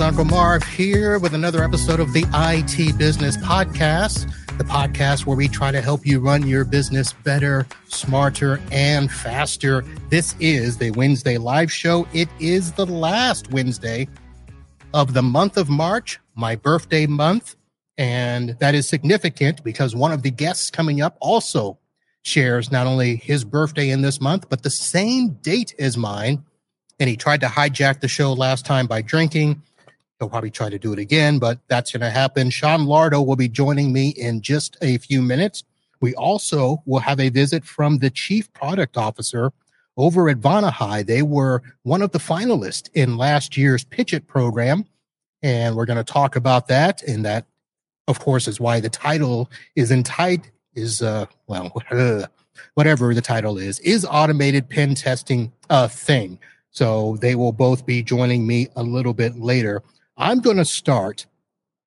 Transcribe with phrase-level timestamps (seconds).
[0.00, 5.48] Uncle Marv here with another episode of the IT Business Podcast, the podcast where we
[5.48, 9.82] try to help you run your business better, smarter, and faster.
[10.08, 12.06] This is the Wednesday live show.
[12.12, 14.08] It is the last Wednesday
[14.94, 17.56] of the month of March, my birthday month.
[17.98, 21.78] And that is significant because one of the guests coming up also
[22.22, 26.44] shares not only his birthday in this month, but the same date as mine.
[26.98, 29.62] And he tried to hijack the show last time by drinking.
[30.22, 32.48] He'll probably try to do it again, but that's going to happen.
[32.50, 35.64] Sean Lardo will be joining me in just a few minutes.
[36.00, 39.52] We also will have a visit from the chief product officer
[39.96, 41.04] over at Vonahi.
[41.04, 44.84] They were one of the finalists in last year's Pitch It program.
[45.42, 47.02] And we're going to talk about that.
[47.02, 47.46] And that,
[48.06, 51.70] of course, is why the title is entitled is uh well
[52.74, 56.38] whatever the title is is automated pen testing a thing
[56.70, 59.82] so they will both be joining me a little bit later
[60.16, 61.26] i'm going to start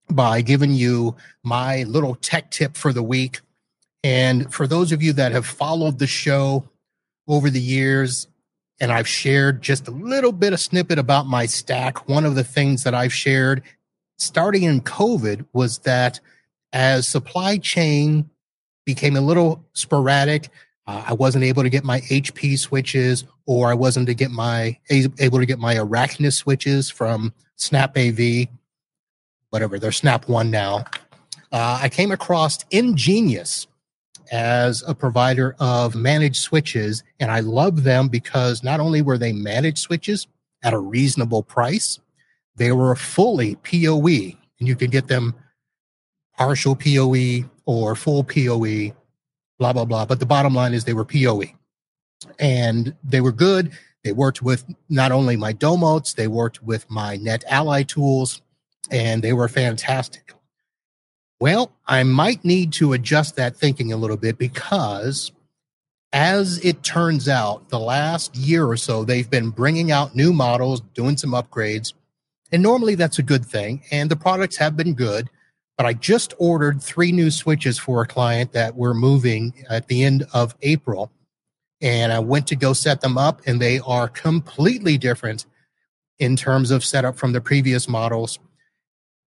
[0.09, 3.41] by giving you my little tech tip for the week
[4.03, 6.67] and for those of you that have followed the show
[7.27, 8.27] over the years
[8.79, 12.43] and i've shared just a little bit of snippet about my stack one of the
[12.43, 13.61] things that i've shared
[14.17, 16.19] starting in covid was that
[16.71, 18.29] as supply chain
[18.85, 20.49] became a little sporadic.
[20.87, 24.77] Uh, I wasn't able to get my HP switches, or I wasn't to get my
[24.89, 28.47] able to get my Araknis switches from Snap AV,
[29.49, 30.85] whatever they're Snap One now.
[31.51, 33.67] Uh, I came across EnGenius
[34.31, 39.31] as a provider of managed switches, and I love them because not only were they
[39.31, 40.27] managed switches
[40.63, 41.99] at a reasonable price,
[42.55, 45.35] they were fully PoE, and you could get them
[46.37, 48.93] partial PoE or full PoE,
[49.59, 50.05] blah, blah, blah.
[50.05, 51.53] But the bottom line is they were PoE
[52.39, 53.71] and they were good.
[54.05, 58.41] They worked with not only my Domotz, they worked with my NetAlly tools,
[58.89, 60.31] and they were fantastic.
[61.41, 65.33] Well, I might need to adjust that thinking a little bit because,
[66.13, 70.79] as it turns out, the last year or so, they've been bringing out new models,
[70.93, 71.91] doing some upgrades.
[72.53, 73.83] And normally that's a good thing.
[73.91, 75.29] And the products have been good
[75.77, 80.03] but I just ordered three new switches for a client that we're moving at the
[80.03, 81.11] end of April.
[81.81, 85.45] And I went to go set them up, and they are completely different
[86.19, 88.39] in terms of setup from the previous models.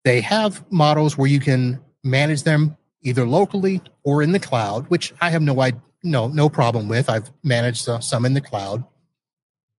[0.03, 5.13] They have models where you can manage them either locally or in the cloud, which
[5.21, 5.55] I have no
[6.03, 7.09] no no problem with.
[7.09, 8.83] I've managed some in the cloud,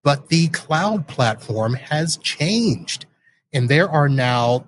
[0.03, 3.06] but the cloud platform has changed,
[3.53, 4.66] and there are now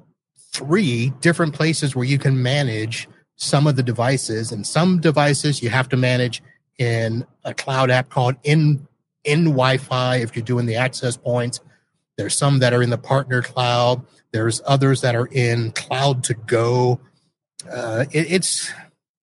[0.52, 5.70] three different places where you can manage some of the devices and some devices you
[5.70, 6.42] have to manage
[6.78, 8.86] in a cloud app called in
[9.24, 11.60] in wi-fi if you're doing the access points.
[12.16, 14.04] There's some that are in the partner cloud.
[14.32, 17.00] There's others that are in cloud to go.
[17.70, 18.72] Uh, it, it's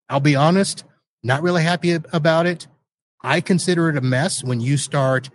[0.10, 0.84] i'll be honest
[1.26, 2.68] not really happy about it.
[3.24, 5.32] I consider it a mess when you start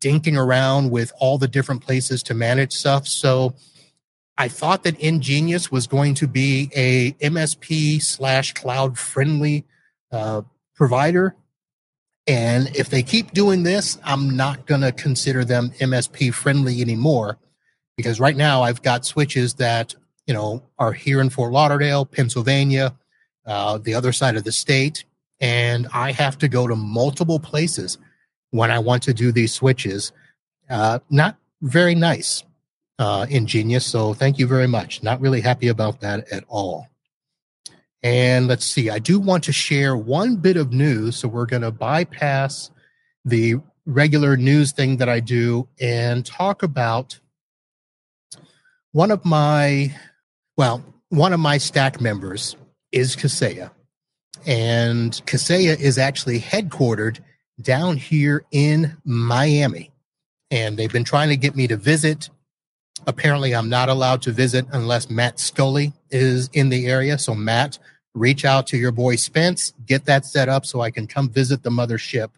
[0.00, 3.08] dinking around with all the different places to manage stuff.
[3.08, 3.54] So
[4.38, 9.64] I thought that EnGenius was going to be a MSP slash cloud friendly
[10.12, 10.42] uh,
[10.74, 11.34] provider.
[12.26, 17.38] And if they keep doing this, I'm not going to consider them MSP friendly anymore
[17.96, 19.94] because right now I've got switches that,
[20.26, 22.94] you know, are here in Fort Lauderdale, Pennsylvania,
[23.46, 25.04] uh, the other side of the state.
[25.40, 27.98] And I have to go to multiple places
[28.50, 30.12] when I want to do these switches.
[30.70, 32.42] Uh, not very nice
[32.98, 33.82] uh, EnGenius.
[33.82, 35.02] So thank you very much.
[35.02, 36.88] Not really happy about that at all.
[38.04, 41.16] And let's see, I do want to share one bit of news.
[41.16, 42.70] So we're going to bypass
[43.24, 43.56] the
[43.86, 47.18] regular news thing that I do and talk about
[48.92, 49.96] one of my,
[50.58, 52.56] well, one of my stack members
[52.92, 53.70] is Kaseya.
[54.46, 57.20] And Kaseya is actually headquartered
[57.58, 59.92] down here in Miami.
[60.50, 62.28] And they've been trying to get me to visit
[63.06, 67.18] Apparently, I'm not allowed to visit unless Matt Scully is in the area.
[67.18, 67.78] So, Matt,
[68.14, 71.62] reach out to your boy Spence, get that set up so I can come visit
[71.62, 72.30] the mothership.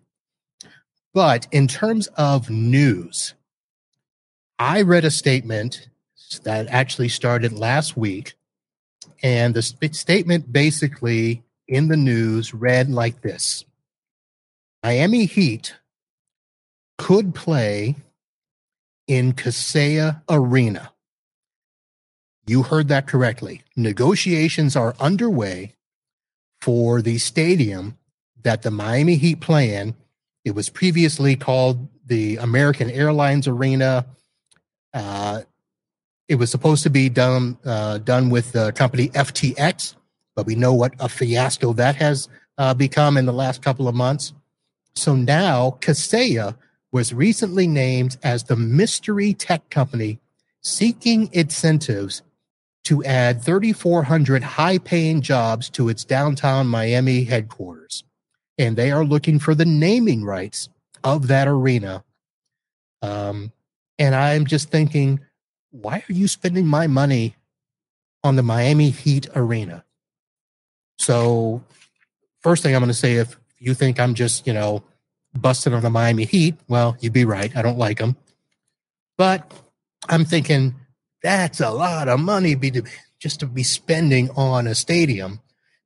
[1.13, 3.35] But in terms of news,
[4.59, 5.89] I read a statement
[6.45, 8.35] that actually started last week.
[9.23, 13.65] And the sp- statement basically in the news read like this
[14.83, 15.75] Miami Heat
[16.99, 17.97] could play
[19.07, 20.93] in Kaseya Arena.
[22.47, 23.63] You heard that correctly.
[23.77, 25.75] Negotiations are underway
[26.61, 27.99] for the stadium
[28.43, 29.97] that the Miami Heat play in.
[30.45, 34.07] It was previously called the American Airlines Arena.
[34.95, 35.43] Uh,
[36.29, 39.97] it was supposed to be done uh, done with the company FTX,
[40.37, 42.29] but we know what a fiasco that has
[42.59, 44.33] uh, become in the last couple of months.
[44.95, 46.57] So now Kaseya
[46.93, 50.21] was recently named as the mystery tech company
[50.63, 52.23] seeking incentives
[52.87, 58.05] to add 3,400 high paying jobs to its downtown Miami headquarters.
[58.59, 60.69] And they are looking for the naming rights
[61.03, 62.05] of that arena.
[63.03, 63.51] Um,
[63.99, 65.19] and I'm just thinking,
[65.73, 67.35] why are you spending my money
[68.23, 69.85] on the Miami Heat arena?
[70.99, 71.65] So,
[72.41, 74.85] first thing I'm going to say, if you think I'm just, you know,
[75.35, 77.55] busted on the Miami Heat, well, you'd be right.
[77.57, 78.17] I don't like them.
[79.19, 79.53] But
[80.09, 80.77] I'm thinking
[81.27, 82.83] that's a lot of money be to,
[83.19, 85.41] just to be spending on a stadium.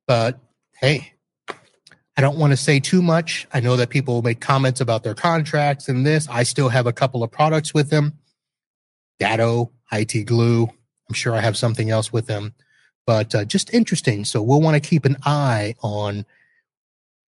[0.05, 0.39] But
[0.79, 1.13] hey,
[1.49, 3.47] I don't want to say too much.
[3.51, 6.27] I know that people will make comments about their contracts and this.
[6.29, 8.19] I still have a couple of products with them.
[9.19, 10.65] Datto, IT Glue.
[11.09, 12.53] I'm sure I have something else with them,
[13.07, 14.25] but uh, just interesting.
[14.25, 16.25] So we'll want to keep an eye on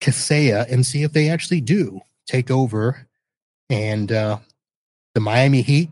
[0.02, 3.08] Kaseya and see if they actually do take over
[3.70, 4.40] and uh,
[5.14, 5.92] the Miami Heat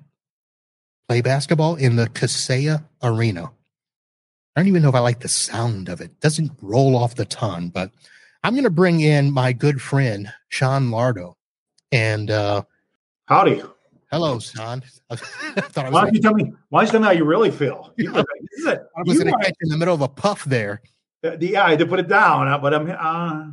[1.07, 3.51] play basketball in the Kaseya Arena.
[4.55, 6.05] I don't even know if I like the sound of it.
[6.05, 7.91] it doesn't roll off the tongue, but
[8.43, 11.35] I'm going to bring in my good friend Sean Lardo.
[11.91, 12.63] And uh,
[13.25, 13.61] howdy,
[14.11, 14.83] hello, Sean.
[15.09, 15.17] I
[15.75, 16.51] I why don't you tell me?
[16.69, 17.93] Why don't you tell me how you really feel?
[17.97, 18.25] You, this
[18.57, 18.81] is it.
[18.97, 20.81] I was going to catch in the middle of a puff there.
[21.21, 22.89] The, yeah, I had to put it down, uh, but I'm.
[22.89, 23.45] Uh...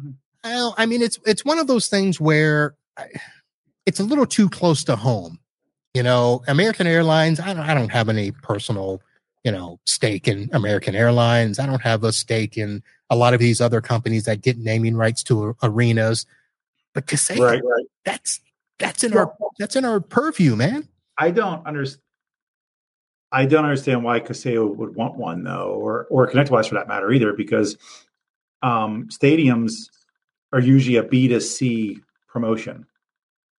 [0.42, 3.08] Well, I mean, it's it's one of those things where I,
[3.86, 5.38] it's a little too close to home.
[5.94, 7.40] You know, American Airlines.
[7.40, 7.62] I don't.
[7.62, 9.00] I don't have any personal,
[9.44, 11.58] you know, stake in American Airlines.
[11.58, 14.96] I don't have a stake in a lot of these other companies that get naming
[14.96, 16.26] rights to arenas.
[16.94, 17.86] But to say right, right.
[18.04, 18.40] that's
[18.78, 19.20] that's in yeah.
[19.20, 20.88] our that's in our purview, man.
[21.16, 22.00] I don't understand.
[23.30, 27.12] I don't understand why Kaseya would want one though, or or ConnectWise for that matter
[27.12, 27.76] either, because
[28.62, 29.90] um, stadiums
[30.52, 32.86] are usually a B to C promotion,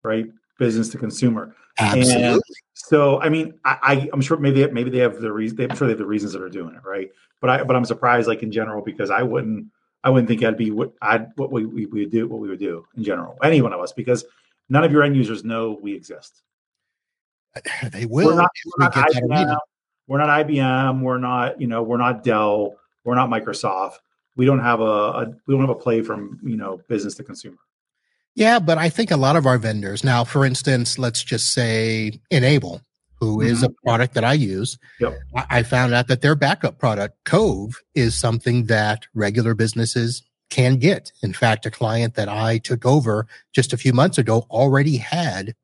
[0.03, 0.25] right?
[0.57, 1.55] Business to consumer.
[1.77, 2.23] Absolutely.
[2.23, 2.41] And
[2.73, 5.59] so, I mean, I, am sure maybe maybe they have the reason.
[5.61, 7.09] I'm sure they have the reasons that are doing it, right?
[7.41, 9.67] But I but I'm surprised, like in general, because I wouldn't
[10.03, 12.47] I wouldn't think I'd be what I'd what we, we, we would do what we
[12.47, 14.23] would do in general, any one of us, because
[14.69, 16.43] none of your end users know we exist.
[17.55, 18.27] Uh, they will.
[18.27, 19.57] We're not, we're not, IBM,
[20.07, 21.01] we're not IBM.
[21.01, 22.75] We're not you know we're not Dell.
[23.03, 23.95] We're not Microsoft.
[24.35, 27.23] We don't have a, a we don't have a play from you know business to
[27.23, 27.57] consumer.
[28.35, 32.19] Yeah, but I think a lot of our vendors now, for instance, let's just say
[32.29, 32.81] N-able,
[33.19, 33.47] who mm-hmm.
[33.47, 34.77] is a product that I use.
[34.99, 35.17] Yep.
[35.49, 41.13] I found out that their backup product, Cove, is something that regular businesses can get.
[41.23, 45.55] In fact, a client that I took over just a few months ago already had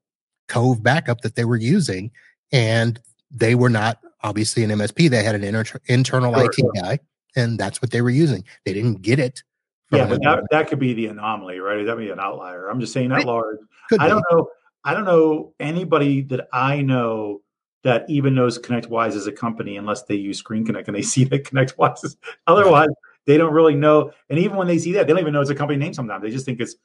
[0.48, 2.12] Cove backup that they were using,
[2.54, 5.10] and they were not obviously an MSP.
[5.10, 6.72] They had an inter- internal sure, IT sure.
[6.74, 7.00] guy,
[7.36, 8.46] and that's what they were using.
[8.66, 9.44] They didn't get it
[9.92, 11.86] yeah, but that, that could be the anomaly, right?
[11.86, 12.68] That be an outlier.
[12.68, 13.58] I'm just saying that large.
[14.00, 14.48] I don't know.
[14.84, 17.42] I don't know anybody that I know
[17.84, 21.24] that even knows ConnectWise as a company unless they use Screen Connect and they see
[21.26, 22.18] that ConnectWise is.
[22.48, 22.90] Otherwise,
[23.26, 24.12] they don't really know.
[24.30, 25.94] And even when they see that, they don't even know it's a company name.
[25.94, 26.76] Sometimes they just think it's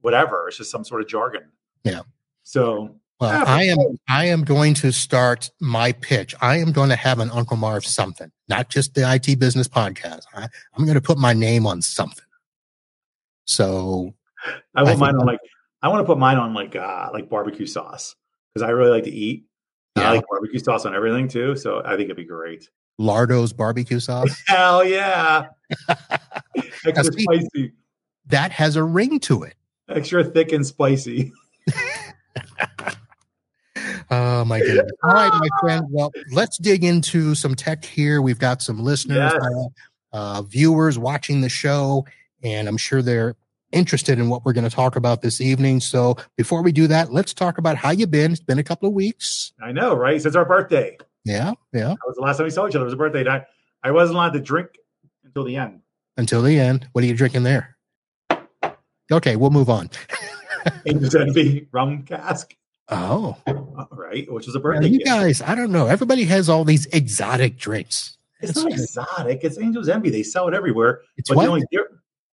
[0.00, 0.48] whatever.
[0.48, 1.44] It's just some sort of jargon.
[1.84, 2.02] Yeah.
[2.44, 3.78] So well, yeah, I am
[4.08, 6.34] I am going to start my pitch.
[6.40, 10.22] I am going to have an Uncle Marv something, not just the IT business podcast.
[10.34, 12.24] I, am going to put my name on something.
[13.44, 14.14] So
[14.74, 15.40] I want I mine on like
[15.82, 18.14] I want to put mine on like uh like barbecue sauce
[18.52, 19.44] because I really like to eat.
[19.96, 20.10] Yeah.
[20.10, 22.68] I like barbecue sauce on everything too, so I think it'd be great.
[23.00, 24.34] Lardo's barbecue sauce.
[24.46, 25.48] Hell yeah!
[26.86, 27.72] Extra see, spicy.
[28.26, 29.54] That has a ring to it.
[29.88, 31.32] Extra thick and spicy.
[34.10, 34.90] oh my goodness!
[35.02, 35.86] All right, my friend.
[35.90, 38.22] Well, let's dig into some tech here.
[38.22, 39.42] We've got some listeners, yes.
[39.42, 39.64] uh,
[40.12, 42.06] uh, viewers watching the show,
[42.42, 43.36] and I'm sure they're
[43.72, 45.80] interested in what we're going to talk about this evening.
[45.80, 48.32] So before we do that, let's talk about how you've been.
[48.32, 49.52] It's been a couple of weeks.
[49.62, 50.20] I know, right?
[50.20, 50.98] Since our birthday.
[51.24, 51.88] Yeah, yeah.
[51.88, 52.84] That was the last time we saw each other.
[52.84, 53.28] It was a birthday.
[53.28, 53.44] I,
[53.82, 54.70] I wasn't allowed to drink
[55.24, 55.80] until the end.
[56.16, 56.86] Until the end.
[56.92, 57.76] What are you drinking there?
[59.10, 59.90] Okay, we'll move on.
[60.86, 62.54] Angel's Envy rum cask.
[62.88, 63.36] Oh.
[63.90, 64.88] Right, which is a birthday.
[64.88, 65.86] Now, you guys, I don't know.
[65.86, 68.18] Everybody has all these exotic drinks.
[68.40, 69.44] It's, it's not exotic.
[69.44, 70.10] It's Angel's Envy.
[70.10, 71.02] They sell it everywhere.
[71.16, 71.44] It's but what?
[71.44, 71.64] the only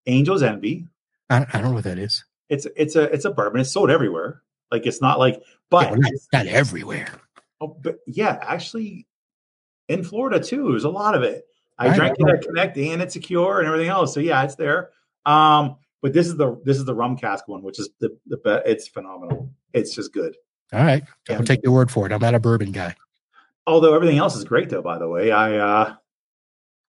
[0.08, 0.86] Angel's Envy.
[1.30, 2.24] I, I, don't know what that is.
[2.48, 3.60] It's it's a it's a bourbon.
[3.60, 4.42] It's sold everywhere.
[4.72, 7.12] Like it's not like, but yeah, not, not, everywhere.
[7.60, 9.06] Oh, but yeah, actually,
[9.88, 11.44] in Florida too, there's a lot of it.
[11.78, 14.12] I, I drank it at Connect and it's secure and everything else.
[14.12, 14.90] So yeah, it's there.
[15.26, 18.62] Um, but this is the this is the rum cask one, which is the the
[18.64, 19.50] it's phenomenal.
[19.74, 20.36] It's just good.
[20.72, 22.12] All right, I'll take your word for it.
[22.12, 22.94] I'm not a bourbon guy.
[23.66, 24.82] although everything else is great, though.
[24.82, 25.94] By the way, I uh,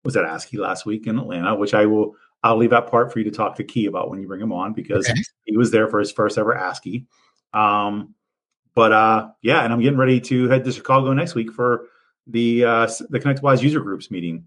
[0.05, 3.19] was at ASCII last week in Atlanta, which I will I'll leave that part for
[3.19, 5.21] you to talk to Key about when you bring him on because okay.
[5.45, 7.07] he was there for his first ever ASCII.
[7.53, 8.15] Um,
[8.75, 11.89] but uh, yeah, and I'm getting ready to head to Chicago next week for
[12.27, 14.47] the uh, the ConnectWise user groups meeting.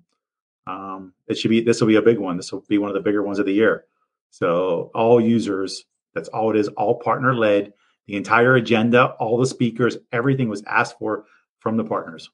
[0.65, 2.37] Um, it should be this will be a big one.
[2.37, 3.85] This will be one of the bigger ones of the year.
[4.29, 5.85] So all users,
[6.15, 7.73] that's all it is, all partner led.
[8.07, 11.25] The entire agenda, all the speakers, everything was asked for
[11.59, 12.29] from the partners.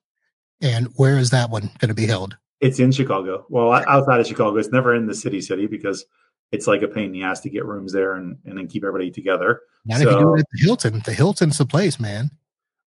[0.61, 2.37] And where is that one going to be held?
[2.61, 3.45] It's in Chicago.
[3.49, 6.05] Well, outside of Chicago, it's never in the city city because
[6.51, 8.83] it's like a pain in the ass to get rooms there and, and then keep
[8.83, 9.61] everybody together.
[9.85, 11.01] Not so, if you do it at the Hilton.
[11.05, 12.31] The Hilton's the place, man.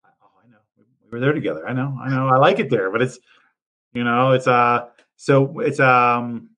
[0.04, 0.58] Oh, I know.
[0.76, 1.68] We were there together.
[1.68, 1.96] I know.
[2.02, 2.28] I know.
[2.28, 3.18] I like it there, but it's
[3.92, 4.86] you know, it's uh
[5.16, 6.50] so it's um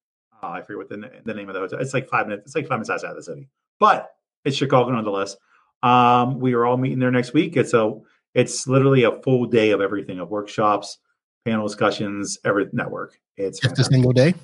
[0.43, 1.81] oh, I forget what the, the name of the hotel.
[1.81, 2.47] It's like five minutes.
[2.47, 4.15] It's like five minutes outside of the city, but
[4.45, 5.37] it's Chicago nonetheless.
[5.83, 7.57] Um, we are all meeting there next week.
[7.57, 7.95] It's a
[8.35, 10.99] it's literally a full day of everything of workshops,
[11.45, 13.19] panel discussions, every network.
[13.37, 13.93] It's just fantastic.
[13.93, 14.35] a single day.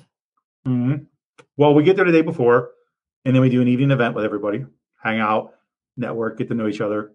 [0.67, 1.03] Mm-hmm.
[1.57, 2.71] Well, we get there the day before,
[3.25, 4.65] and then we do an evening event with everybody,
[5.01, 5.53] hang out,
[5.97, 7.13] network, get to know each other.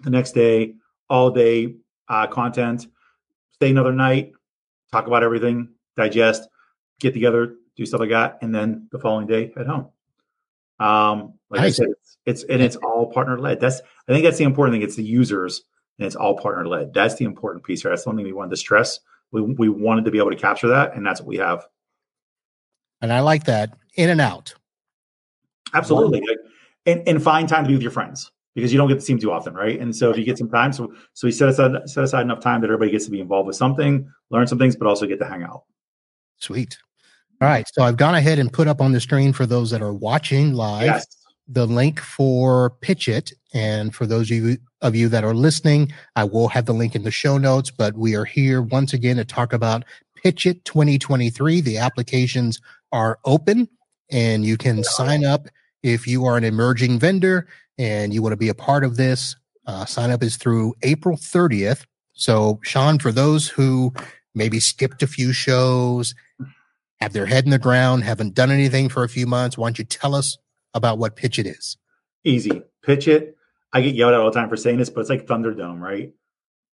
[0.00, 0.74] The next day,
[1.08, 1.76] all day
[2.08, 2.86] uh, content.
[3.52, 4.32] Stay another night,
[4.92, 6.48] talk about everything, digest,
[7.00, 9.88] get together, do stuff like that, and then the following day head home.
[10.78, 11.80] Um, like nice.
[11.80, 13.60] I said, it's, it's and it's all partner led.
[13.60, 14.82] That's I think that's the important thing.
[14.82, 15.62] It's the users
[15.98, 16.92] and it's all partner led.
[16.92, 17.90] That's the important piece here.
[17.90, 19.00] That's something we wanted to stress.
[19.32, 21.66] We we wanted to be able to capture that, and that's what we have.
[23.00, 24.54] And I like that in and out.
[25.74, 26.20] Absolutely.
[26.20, 26.38] Like,
[26.86, 29.12] and, and find time to be with your friends because you don't get to see
[29.12, 29.78] them too often, right?
[29.78, 32.40] And so if you get some time, so so we set aside set aside enough
[32.40, 35.18] time that everybody gets to be involved with something, learn some things, but also get
[35.18, 35.64] to hang out.
[36.38, 36.78] Sweet.
[37.40, 37.66] All right.
[37.72, 40.54] So I've gone ahead and put up on the screen for those that are watching
[40.54, 41.06] live yes.
[41.48, 43.32] the link for Pitch It.
[43.52, 44.56] And for those of you,
[44.86, 47.70] of you that are listening, I will have the link in the show notes.
[47.70, 51.60] But we are here once again to talk about Pitch It 2023.
[51.60, 52.60] The applications
[52.92, 53.68] are open
[54.10, 55.48] and you can sign up
[55.82, 59.36] if you are an emerging vendor and you want to be a part of this.
[59.66, 61.84] Uh, sign up is through April 30th.
[62.12, 63.92] So, Sean, for those who
[64.34, 66.14] maybe skipped a few shows,
[67.00, 69.78] have their head in the ground, haven't done anything for a few months, why don't
[69.78, 70.38] you tell us
[70.72, 71.76] about what Pitch It is?
[72.24, 72.62] Easy.
[72.82, 73.35] Pitch It.
[73.72, 76.12] I get yelled at all the time for saying this, but it's like Thunderdome, right?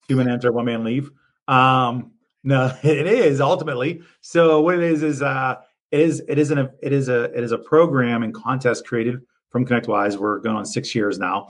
[0.09, 1.11] Two man enter, one man leave.
[1.47, 2.13] Um,
[2.45, 4.03] no, it is ultimately.
[4.21, 5.57] So what it is is uh
[5.91, 9.21] it is it is an it is a it is a program and contest created
[9.51, 10.17] from ConnectWise.
[10.17, 11.49] We're going on six years now,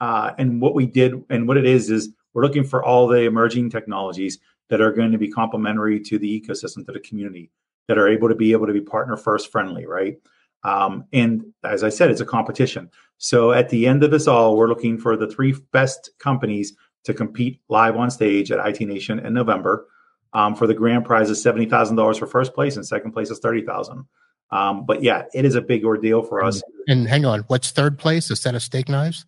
[0.00, 3.22] uh, and what we did and what it is is we're looking for all the
[3.22, 7.50] emerging technologies that are going to be complementary to the ecosystem to the community
[7.88, 10.16] that are able to be able to be partner first friendly, right?
[10.64, 12.90] Um, and as I said, it's a competition.
[13.18, 17.14] So at the end of this all, we're looking for the three best companies to
[17.14, 19.86] compete live on stage at IT Nation in November.
[20.34, 23.30] Um, for the grand prize is seventy thousand dollars for first place, and second place
[23.30, 24.06] is thirty thousand.
[24.50, 26.62] Um, but yeah, it is a big ordeal for us.
[26.86, 28.30] And, and hang on, what's third place?
[28.30, 29.26] A set of steak knives?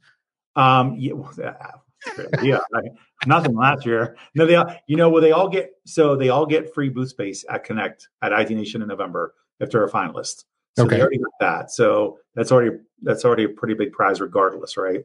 [0.56, 1.12] Um, yeah,
[2.42, 2.58] yeah,
[3.26, 4.16] nothing last year.
[4.34, 7.10] No, they all, you know, well, they all get so they all get free booth
[7.10, 10.44] space at Connect at IT Nation in November if they're a finalist.
[10.76, 10.96] So okay.
[10.96, 11.70] they already got that.
[11.70, 15.04] So that's already that's already a pretty big prize, regardless, right?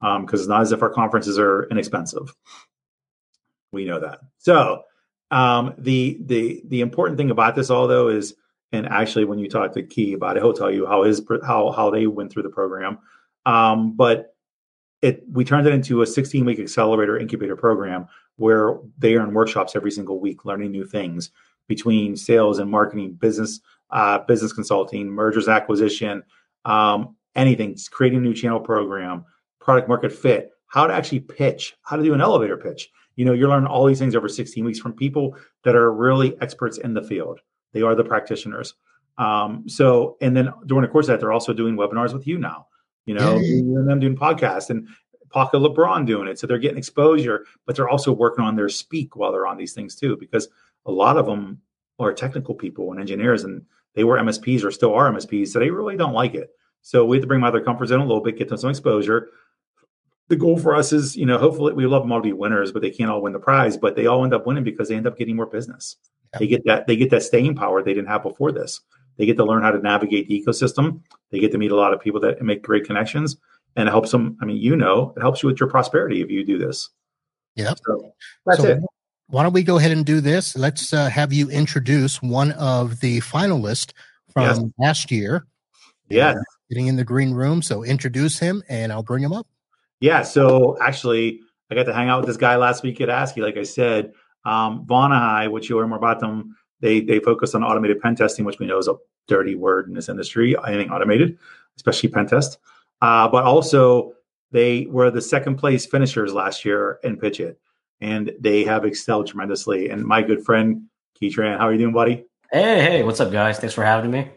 [0.00, 2.34] Because um, it's not as if our conferences are inexpensive.
[3.72, 4.20] We know that.
[4.38, 4.84] So
[5.30, 8.34] um, the the the important thing about this all though is,
[8.72, 11.72] and actually when you talk to Key about it, he'll tell you how his how
[11.72, 12.98] how they went through the program.
[13.44, 14.34] Um, but
[15.02, 18.06] it we turned it into a 16 week accelerator incubator program
[18.36, 21.30] where they are in workshops every single week, learning new things
[21.66, 23.60] between sales and marketing, business
[23.90, 26.22] uh, business consulting, mergers acquisition,
[26.64, 29.24] um, anything, creating a new channel program,
[29.60, 32.90] product market fit, how to actually pitch, how to do an elevator pitch.
[33.16, 36.40] You know you're learning all these things over 16 weeks from people that are really
[36.40, 37.40] experts in the field.
[37.72, 38.74] They are the practitioners.
[39.16, 42.38] Um, so and then during the course of that they're also doing webinars with you
[42.38, 42.68] now
[43.04, 44.86] you know and them doing podcasts and
[45.32, 46.38] Paco LeBron doing it.
[46.38, 49.72] So they're getting exposure, but they're also working on their speak while they're on these
[49.72, 50.48] things too, because
[50.86, 51.60] a lot of them
[51.98, 53.62] are technical people and engineers and
[53.98, 55.48] they were MSPs or still are MSPs.
[55.48, 56.50] So they really don't like it.
[56.82, 58.48] So we have to bring them out of their comfort zone a little bit, get
[58.48, 59.28] them some exposure,
[60.28, 62.70] the goal for us is, you know, hopefully we love them all to be winners,
[62.70, 63.76] but they can't all win the prize.
[63.76, 65.96] But they all end up winning because they end up getting more business.
[66.34, 66.38] Yeah.
[66.38, 68.80] They get that they get that staying power they didn't have before this.
[69.16, 71.00] They get to learn how to navigate the ecosystem.
[71.30, 73.36] They get to meet a lot of people that make great connections,
[73.74, 74.36] and it helps them.
[74.40, 76.90] I mean, you know, it helps you with your prosperity if you do this.
[77.56, 77.74] Yeah.
[77.86, 78.12] So
[78.44, 78.78] that's so it.
[79.28, 80.56] Why don't we go ahead and do this?
[80.56, 83.92] Let's uh, have you introduce one of the finalists
[84.32, 84.60] from yes.
[84.78, 85.46] last year.
[86.08, 86.36] Yes.
[86.36, 87.62] Uh, getting in the green room.
[87.62, 89.46] So introduce him, and I'll bring him up.
[90.00, 90.22] Yeah.
[90.22, 93.40] So actually, I got to hang out with this guy last week at ASCII.
[93.40, 94.12] Like I said,
[94.44, 98.66] Um, Vonahi, which more about them, they they focus on automated pen testing, which we
[98.66, 98.94] know is a
[99.26, 100.56] dirty word in this industry.
[100.66, 101.36] Anything automated,
[101.76, 102.58] especially pen test.
[103.02, 104.14] Uh, but also,
[104.52, 107.60] they were the second place finishers last year in Pitch It,
[108.00, 109.90] and they have excelled tremendously.
[109.90, 112.24] And my good friend Key Tran, how are you doing, buddy?
[112.52, 113.58] Hey, hey, what's up, guys?
[113.58, 114.30] Thanks for having me.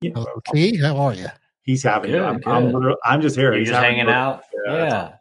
[0.00, 0.12] Yeah.
[0.14, 0.78] Hello, Key.
[0.80, 1.26] How are you?
[1.62, 3.52] He's having good, I'm, I'm, I'm, just here.
[3.52, 4.44] You're He's just hanging out.
[4.66, 4.74] Yeah.
[4.74, 5.12] yeah.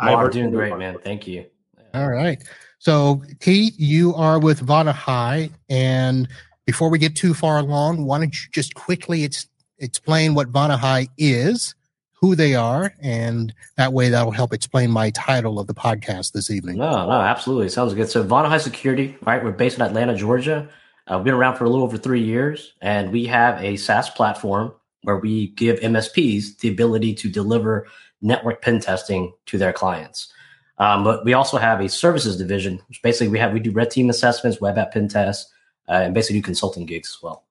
[0.00, 0.98] I'm doing great, man.
[0.98, 1.46] Thank you.
[1.94, 2.42] All right.
[2.80, 5.52] So, Keith, you are with Vonahi.
[5.68, 6.28] And
[6.66, 9.46] before we get too far along, why don't you just quickly ex-
[9.78, 11.74] explain what Vonahi is,
[12.20, 16.50] who they are, and that way that'll help explain my title of the podcast this
[16.50, 16.76] evening.
[16.76, 17.70] No, no, absolutely.
[17.70, 18.10] Sounds good.
[18.10, 19.42] So, Vonahi Security, right?
[19.42, 20.68] We're based in Atlanta, Georgia.
[21.06, 24.10] Uh, we've been around for a little over three years, and we have a SaaS
[24.10, 24.72] platform
[25.02, 27.86] where we give MSPs the ability to deliver
[28.20, 30.32] network pen testing to their clients.
[30.76, 33.90] Um, but we also have a services division, which basically we have we do red
[33.90, 35.52] team assessments, web app pen tests,
[35.88, 37.44] uh, and basically do consulting gigs as well.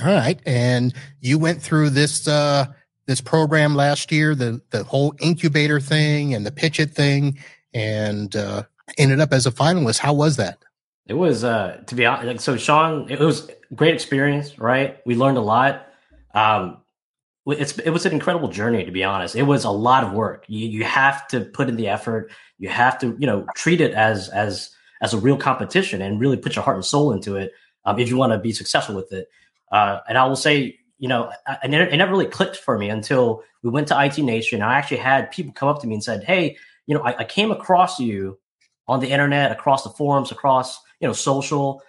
[0.00, 2.66] All right, and you went through this uh,
[3.06, 7.38] this program last year, the the whole incubator thing and the pitch it thing,
[7.72, 8.64] and uh,
[8.98, 9.98] ended up as a finalist.
[9.98, 10.58] How was that?
[11.06, 12.26] It was uh, to be honest.
[12.26, 14.98] Like, so Sean, it was great experience, right?
[15.06, 15.86] We learned a lot.
[16.34, 16.78] Um,
[17.46, 19.36] it's it was an incredible journey to be honest.
[19.36, 20.44] It was a lot of work.
[20.48, 22.32] You you have to put in the effort.
[22.58, 24.70] You have to you know treat it as as
[25.00, 27.52] as a real competition and really put your heart and soul into it
[27.84, 29.28] um, if you want to be successful with it.
[29.70, 33.42] Uh, and I will say, you know, I, it never really clicked for me until
[33.62, 34.62] we went to IT Nation.
[34.62, 37.24] I actually had people come up to me and said, "Hey, you know, I, I
[37.24, 38.38] came across you
[38.88, 41.82] on the internet, across the forums, across you know social."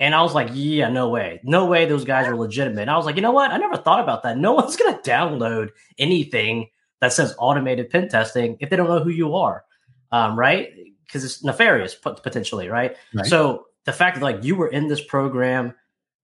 [0.00, 1.40] And I was like, yeah, no way.
[1.44, 2.80] No way those guys are legitimate.
[2.80, 3.50] And I was like, you know what?
[3.50, 4.38] I never thought about that.
[4.38, 5.68] No one's going to download
[5.98, 6.70] anything
[7.00, 9.64] that says automated pen testing if they don't know who you are.
[10.10, 10.70] Um, right?
[11.04, 12.96] Because it's nefarious potentially, right?
[13.14, 13.26] right?
[13.26, 15.74] So the fact that like you were in this program,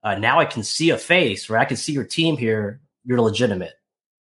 [0.07, 1.61] uh, now I can see a face, right?
[1.61, 2.81] I can see your team here.
[3.05, 3.73] You're legitimate,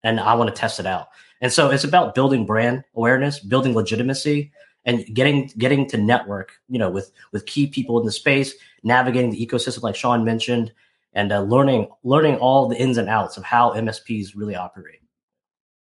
[0.03, 1.09] and I want to test it out.
[1.43, 4.53] And so it's about building brand awareness, building legitimacy,
[4.87, 9.31] and getting getting to network, you know, with with key people in the space, navigating
[9.31, 10.73] the ecosystem like Sean mentioned,
[11.13, 15.01] and uh, learning learning all the ins and outs of how MSPs really operate.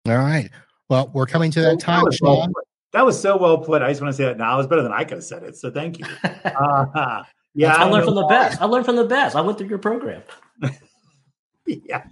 [0.09, 0.51] All right.
[0.89, 2.53] Well, we're coming to that time, that Sean.
[2.93, 3.83] That was so well put.
[3.83, 4.55] I just want to say that now.
[4.55, 5.57] It was better than I could have said it.
[5.57, 6.07] So thank you.
[6.45, 7.23] Uh,
[7.57, 8.61] yeah, I, I learned from the best.
[8.61, 9.35] I learned from the best.
[9.35, 10.23] I went through your program.
[11.67, 12.05] yeah,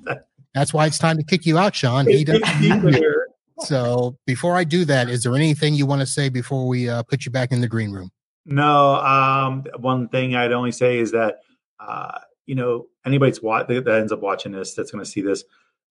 [0.55, 2.07] that's why it's time to kick you out, Sean.
[2.07, 2.27] He
[3.61, 7.03] so before I do that, is there anything you want to say before we uh,
[7.03, 8.11] put you back in the green room?
[8.47, 8.97] No.
[8.97, 11.41] Um, one thing I'd only say is that
[11.79, 15.45] uh, you know anybody that ends up watching this that's going to see this.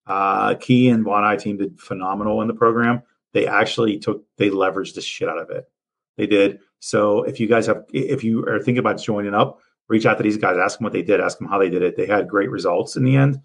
[0.06, 3.02] Uh, Key and Vonahi team did phenomenal in the program.
[3.32, 5.68] They actually took they leveraged the shit out of it.
[6.16, 6.60] They did.
[6.84, 10.22] So if you guys have if you are thinking about joining up, reach out to
[10.22, 11.96] these guys, ask them what they did, ask them how they did it.
[11.96, 13.40] They had great results in the end.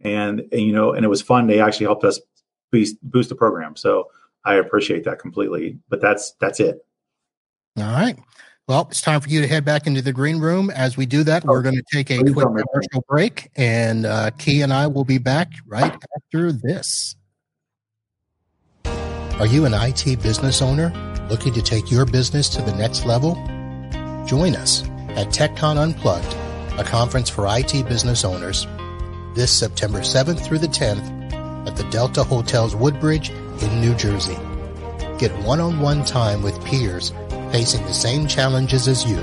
[0.00, 1.48] And, and you know, and it was fun.
[1.48, 2.18] They actually helped us
[2.72, 3.76] boost boost the program.
[3.76, 4.08] So
[4.42, 5.78] I appreciate that completely.
[5.90, 6.78] But that's that's it.
[7.76, 8.18] All right.
[8.68, 10.70] Well, it's time for you to head back into the green room.
[10.70, 14.62] As we do that, we're going to take a quick commercial break, and uh, Key
[14.62, 17.16] and I will be back right after this.
[18.84, 20.90] Are you an IT business owner
[21.30, 23.34] looking to take your business to the next level?
[24.26, 26.34] Join us at TechCon Unplugged,
[26.78, 28.66] a conference for IT business owners,
[29.34, 34.36] this September 7th through the 10th at the Delta Hotels Woodbridge in New Jersey.
[35.18, 37.12] Get one-on-one time with peers
[37.52, 39.18] facing the same challenges as you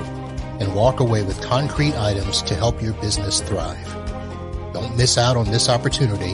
[0.59, 3.93] and walk away with concrete items to help your business thrive.
[4.73, 6.33] Don't miss out on this opportunity.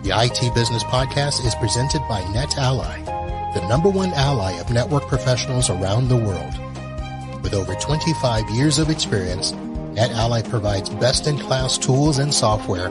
[0.03, 3.07] The IT Business Podcast is presented by NetAlly
[3.55, 6.53] the number one ally of network professionals around the world.
[7.43, 12.91] With over 25 years of experience, NetAlly provides best-in-class tools and software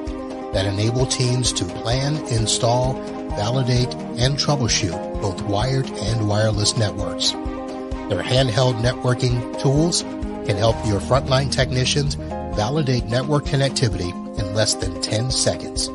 [0.53, 2.93] that enable teams to plan, install,
[3.35, 7.31] validate, and troubleshoot both wired and wireless networks.
[7.31, 12.17] Their handheld networking tools can help your frontline technicians
[12.55, 15.87] validate network connectivity in less than 10 seconds.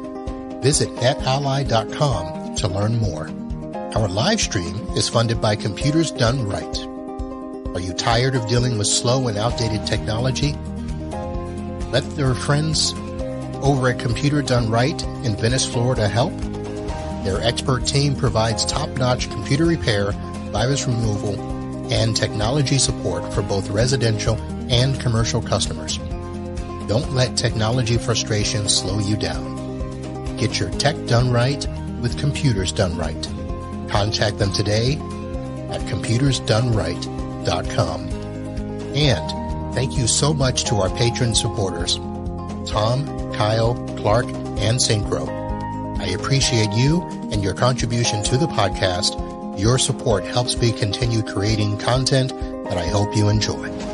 [0.62, 3.29] Visit netally.com to learn more.
[3.95, 6.77] Our live stream is funded by Computers Done Right.
[7.75, 10.53] Are you tired of dealing with slow and outdated technology?
[11.92, 12.95] Let their friends
[13.62, 16.33] over at Computer Done Right in Venice, Florida help.
[17.25, 20.12] Their expert team provides top-notch computer repair,
[20.53, 21.35] virus removal,
[21.92, 24.37] and technology support for both residential
[24.71, 25.99] and commercial customers.
[26.88, 30.37] Don't let technology frustration slow you down.
[30.37, 31.66] Get your tech done right
[32.01, 33.22] with Computers Done Right.
[33.88, 34.94] Contact them today
[35.70, 38.01] at computersdoneright.com.
[38.94, 41.96] And thank you so much to our patron supporters,
[42.70, 44.81] Tom, Kyle, Clark, and.
[45.07, 45.27] Crow.
[45.99, 49.18] I appreciate you and your contribution to the podcast.
[49.59, 52.31] Your support helps me continue creating content
[52.68, 53.86] that I hope you enjoy.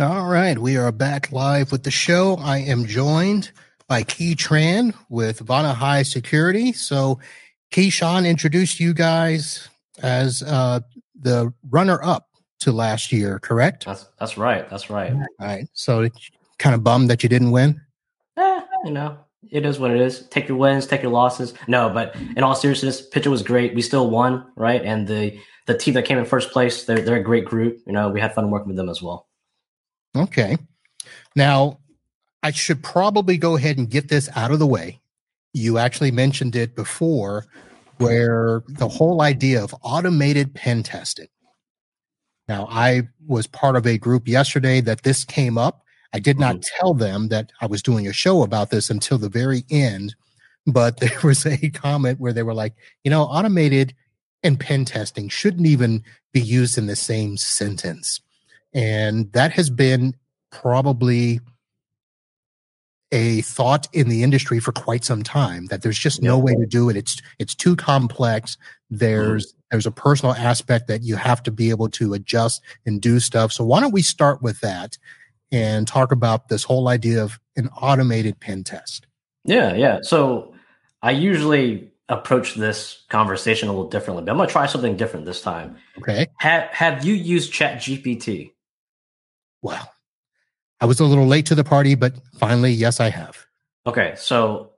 [0.00, 2.36] All right, we are back live with the show.
[2.36, 3.50] I am joined
[3.86, 6.72] by Key Tran with Vonahi Security.
[6.72, 7.20] So,
[7.70, 9.68] Keyshawn introduced you guys
[10.02, 10.80] as uh,
[11.20, 13.84] the runner up to last year, correct?
[13.84, 14.66] That's that's right.
[14.70, 15.12] That's right.
[15.12, 15.68] All right.
[15.74, 16.08] So,
[16.58, 17.78] kind of bummed that you didn't win.
[18.38, 19.18] Eh, you know,
[19.50, 20.26] it is what it is.
[20.28, 21.52] Take your wins, take your losses.
[21.68, 23.74] No, but in all seriousness, Pitch It was great.
[23.74, 24.82] We still won, right?
[24.82, 27.82] And the the team that came in first place, they're they're a great group.
[27.86, 29.26] You know, we had fun working with them as well.
[30.16, 30.58] Okay.
[31.36, 31.78] Now,
[32.42, 35.00] I should probably go ahead and get this out of the way.
[35.52, 37.46] You actually mentioned it before,
[37.98, 41.28] where the whole idea of automated pen testing.
[42.48, 45.84] Now, I was part of a group yesterday that this came up.
[46.12, 46.76] I did not mm-hmm.
[46.78, 50.14] tell them that I was doing a show about this until the very end,
[50.66, 53.94] but there was a comment where they were like, you know, automated
[54.42, 58.20] and pen testing shouldn't even be used in the same sentence.
[58.72, 60.14] And that has been
[60.50, 61.40] probably
[63.12, 66.66] a thought in the industry for quite some time that there's just no way to
[66.66, 66.96] do it.
[66.96, 68.56] It's it's too complex.
[68.88, 69.58] There's mm-hmm.
[69.70, 73.52] there's a personal aspect that you have to be able to adjust and do stuff.
[73.52, 74.96] So why don't we start with that
[75.50, 79.06] and talk about this whole idea of an automated pen test?
[79.44, 79.98] Yeah, yeah.
[80.02, 80.54] So
[81.02, 85.42] I usually approach this conversation a little differently, but I'm gonna try something different this
[85.42, 85.76] time.
[85.98, 86.28] Okay.
[86.38, 88.52] Have have you used Chat GPT?
[89.62, 89.88] Wow.
[90.80, 93.46] I was a little late to the party, but finally, yes, I have.
[93.86, 94.14] Okay.
[94.16, 94.72] So,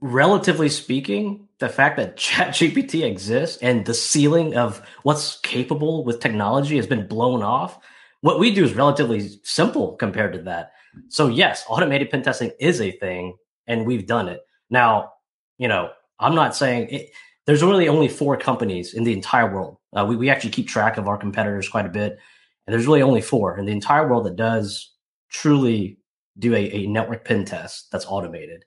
[0.00, 6.76] relatively speaking, the fact that ChatGPT exists and the ceiling of what's capable with technology
[6.76, 7.78] has been blown off,
[8.20, 10.72] what we do is relatively simple compared to that.
[11.08, 13.36] So, yes, automated pen testing is a thing,
[13.66, 14.40] and we've done it.
[14.70, 15.12] Now,
[15.58, 17.10] you know, I'm not saying it,
[17.46, 19.78] there's really only four companies in the entire world.
[19.92, 22.18] Uh, we, we actually keep track of our competitors quite a bit.
[22.66, 24.92] And there's really only four in the entire world that does
[25.30, 25.98] truly
[26.38, 28.64] do a, a network pen test that's automated.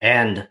[0.00, 0.48] And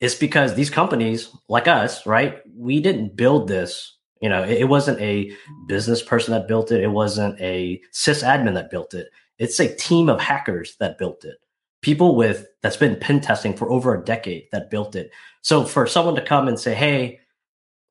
[0.00, 2.38] it's because these companies like us, right?
[2.56, 3.96] We didn't build this.
[4.20, 5.32] You know, it, it wasn't a
[5.68, 6.82] business person that built it.
[6.82, 9.08] It wasn't a sysadmin that built it.
[9.38, 11.36] It's a team of hackers that built it.
[11.80, 15.10] People with that's been pen testing for over a decade that built it.
[15.42, 17.20] So for someone to come and say, "Hey,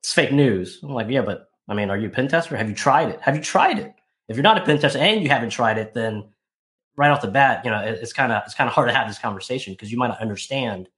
[0.00, 2.56] it's fake news," I'm like, "Yeah, but I mean, are you a pen tester?
[2.56, 3.20] Have you tried it?
[3.20, 3.92] Have you tried it?
[4.28, 6.24] If you're not a pen tester and you haven't tried it, then
[6.96, 8.94] right off the bat, you know, it, it's kind of it's kind of hard to
[8.94, 10.88] have this conversation because you might not understand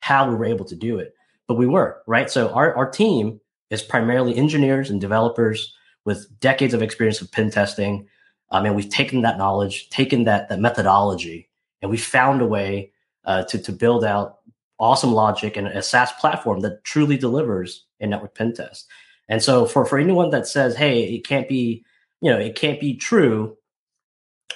[0.00, 1.14] how we were able to do it,
[1.46, 2.30] but we were right.
[2.30, 7.50] So our our team is primarily engineers and developers with decades of experience of pen
[7.50, 8.08] testing.
[8.50, 11.50] Um, and we've taken that knowledge, taken that that methodology,
[11.82, 12.92] and we found a way
[13.24, 14.38] uh, to to build out
[14.78, 18.86] awesome logic and a SaaS platform that truly delivers a network pen test.
[19.28, 21.84] And so for for anyone that says, "Hey, it can't be,"
[22.20, 23.56] you know, it can't be true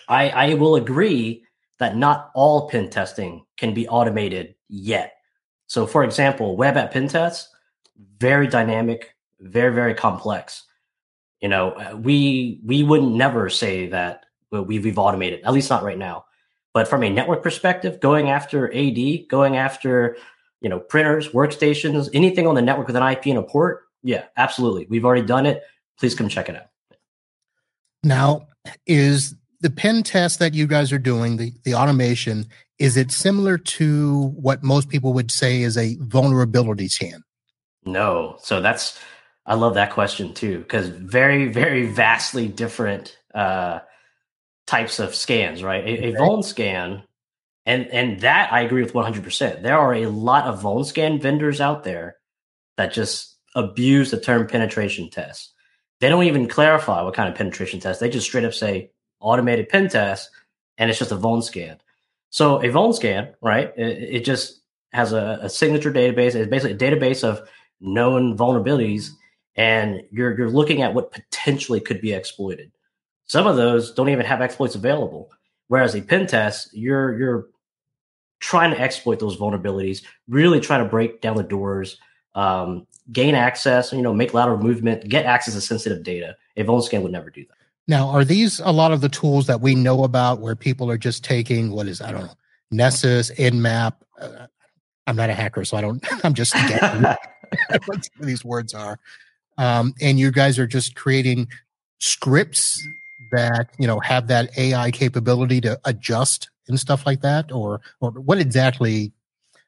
[0.08, 1.44] I, I will agree
[1.78, 5.14] that not all pen testing can be automated yet.
[5.66, 7.48] So, for example, web app pen tests,
[8.18, 10.64] very dynamic, very, very complex.
[11.40, 15.82] You know, uh, we we wouldn't never say that we've, we've automated, at least not
[15.82, 16.26] right now.
[16.72, 20.16] But from a network perspective, going after AD, going after
[20.60, 24.24] you know printers, workstations, anything on the network with an IP and a port, yeah,
[24.36, 25.62] absolutely, we've already done it.
[25.98, 26.71] Please come check it out.
[28.02, 28.48] Now,
[28.86, 32.46] is the pen test that you guys are doing, the, the automation,
[32.78, 37.22] is it similar to what most people would say is a vulnerability scan?
[37.84, 38.36] No.
[38.42, 38.98] So that's,
[39.46, 43.80] I love that question too, because very, very vastly different uh,
[44.66, 45.84] types of scans, right?
[45.84, 47.02] A, a vuln scan,
[47.64, 49.62] and and that I agree with 100%.
[49.62, 52.16] There are a lot of vuln scan vendors out there
[52.76, 55.52] that just abuse the term penetration test.
[56.02, 58.00] They don't even clarify what kind of penetration test.
[58.00, 60.30] They just straight up say automated pen test,
[60.76, 61.76] and it's just a vuln scan.
[62.30, 63.72] So a vuln scan, right?
[63.76, 64.62] It, it just
[64.92, 66.34] has a, a, signature database.
[66.34, 67.48] It's basically a database of
[67.80, 69.10] known vulnerabilities,
[69.54, 72.72] and you're you're looking at what potentially could be exploited.
[73.26, 75.30] Some of those don't even have exploits available.
[75.68, 77.46] Whereas a pen test, you're you're
[78.40, 82.00] trying to exploit those vulnerabilities, really trying to break down the doors,
[82.34, 86.36] um, gain access, you know, make lateral movement, get access to sensitive data.
[86.56, 87.56] A vuln scan would never do that.
[87.88, 90.98] Now, are these a lot of the tools that we know about where people are
[90.98, 92.34] just taking what is, I don't know,
[92.70, 93.94] Nessus, Nmap?
[94.20, 94.46] Uh,
[95.06, 97.02] I'm not a hacker, so I don't, I'm just guessing
[97.86, 98.98] what these words are.
[99.58, 101.48] Um, and you guys are just creating
[101.98, 102.80] scripts
[103.32, 107.50] that, you know, have that AI capability to adjust and stuff like that?
[107.52, 109.12] Or, or what exactly,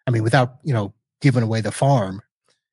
[0.06, 2.22] I mean, without, you know, giving away the farm,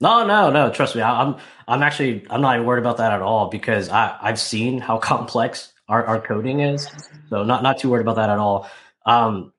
[0.01, 0.71] no, no, no.
[0.71, 1.37] Trust me, I, am
[1.67, 4.97] I'm actually I'm not even worried about that at all because I I've seen how
[5.11, 6.89] complex our, our coding is,
[7.29, 8.69] so not not too worried about that at all.
[9.05, 9.53] Um,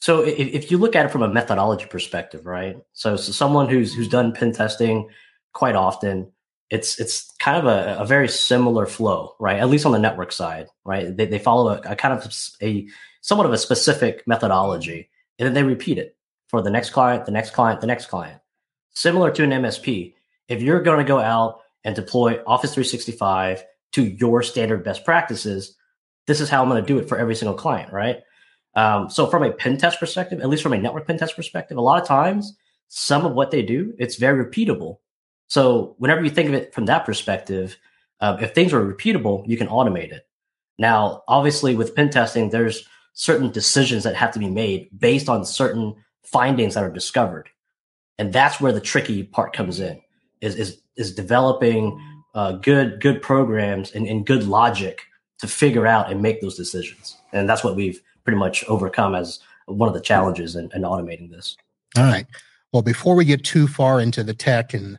[0.00, 2.76] so if, if you look at it from a methodology perspective, right?
[2.92, 5.08] So, so someone who's who's done pen testing
[5.52, 6.30] quite often,
[6.70, 9.58] it's it's kind of a, a very similar flow, right?
[9.58, 11.16] At least on the network side, right?
[11.16, 12.86] They they follow a, a kind of a
[13.22, 16.16] somewhat of a specific methodology, and then they repeat it
[16.48, 18.40] for the next client, the next client, the next client
[19.00, 20.14] similar to an MSP,
[20.48, 25.74] if you're going to go out and deploy Office 365 to your standard best practices,
[26.26, 28.18] this is how I'm going to do it for every single client, right?
[28.74, 31.78] Um, so from a pen test perspective, at least from a network pen test perspective,
[31.78, 32.56] a lot of times
[32.88, 34.98] some of what they do, it's very repeatable.
[35.48, 37.78] So whenever you think of it from that perspective,
[38.20, 40.28] uh, if things are repeatable, you can automate it.
[40.78, 45.44] Now, obviously with pen testing, there's certain decisions that have to be made based on
[45.44, 47.48] certain findings that are discovered
[48.20, 50.00] and that's where the tricky part comes in
[50.42, 51.98] is is is developing
[52.34, 55.00] uh, good good programs and, and good logic
[55.38, 57.16] to figure out and make those decisions.
[57.32, 61.30] And that's what we've pretty much overcome as one of the challenges in, in automating
[61.30, 61.56] this.
[61.96, 62.26] All right.
[62.72, 64.98] Well before we get too far into the tech and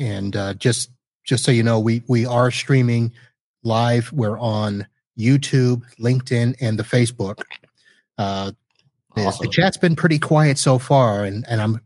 [0.00, 0.90] and uh, just
[1.24, 3.12] just so you know we we are streaming
[3.62, 4.10] live.
[4.12, 4.86] We're on
[5.18, 7.42] youtube linkedin and the facebook.
[8.16, 8.52] Uh,
[9.14, 9.44] awesome.
[9.46, 11.78] the chat's been pretty quiet so far and and i'm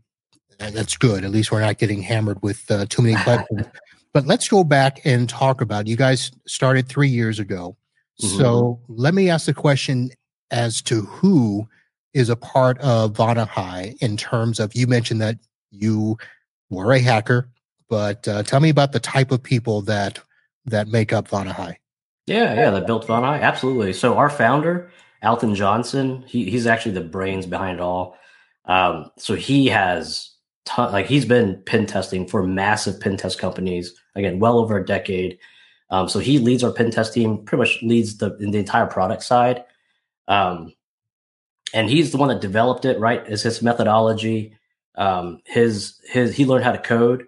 [0.58, 1.24] that's good.
[1.24, 3.66] At least we're not getting hammered with uh, too many questions.
[4.12, 7.76] but let's go back and talk about you guys started three years ago.
[8.22, 8.38] Mm-hmm.
[8.38, 10.10] So let me ask the question
[10.50, 11.68] as to who
[12.14, 15.38] is a part of Vonahi in terms of you mentioned that
[15.70, 16.16] you
[16.70, 17.50] were a hacker,
[17.90, 20.18] but uh, tell me about the type of people that
[20.64, 21.76] that make up Vonahi.
[22.26, 23.40] Yeah, yeah, that built Vonahi.
[23.40, 23.92] Absolutely.
[23.92, 24.90] So our founder,
[25.22, 28.16] Alton Johnson, he, he's actually the brains behind it all.
[28.64, 30.30] Um, so he has
[30.66, 34.84] ton, like he's been pen testing for massive pen test companies again, well over a
[34.84, 35.38] decade.
[35.90, 39.22] Um, so he leads our pen test team, pretty much leads the the entire product
[39.22, 39.64] side.
[40.28, 40.74] Um,
[41.72, 42.98] and he's the one that developed it.
[42.98, 44.56] Right, is his methodology.
[44.96, 47.26] Um, his his he learned how to code.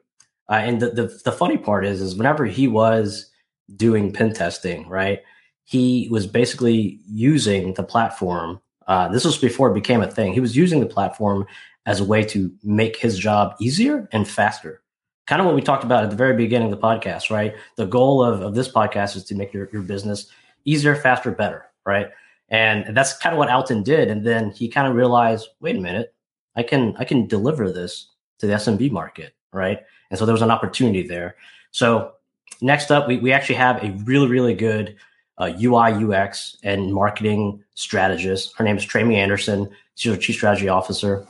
[0.51, 3.31] Uh, and the, the the funny part is, is whenever he was
[3.77, 5.21] doing pen testing, right,
[5.65, 8.61] he was basically using the platform.
[8.87, 10.33] Uh, this was before it became a thing.
[10.33, 11.47] He was using the platform
[11.89, 14.83] as a way to make his job easier and faster.
[15.27, 17.55] Kind of what we talked about at the very beginning of the podcast, right?
[17.77, 20.27] The goal of, of this podcast is to make your, your business
[20.67, 22.11] easier, faster, better, right?
[22.51, 24.11] And that's kind of what Alton did.
[24.11, 26.15] And then he kind of realized, wait a minute,
[26.57, 29.81] I can I can deliver this to the SMB market, right?
[30.11, 31.37] And so there was an opportunity there.
[31.71, 32.13] So
[32.61, 34.97] next up, we, we actually have a really, really good
[35.39, 38.55] uh, UI, UX, and marketing strategist.
[38.59, 39.71] Her name is Tramy Anderson.
[39.95, 41.27] She's our chief strategy officer.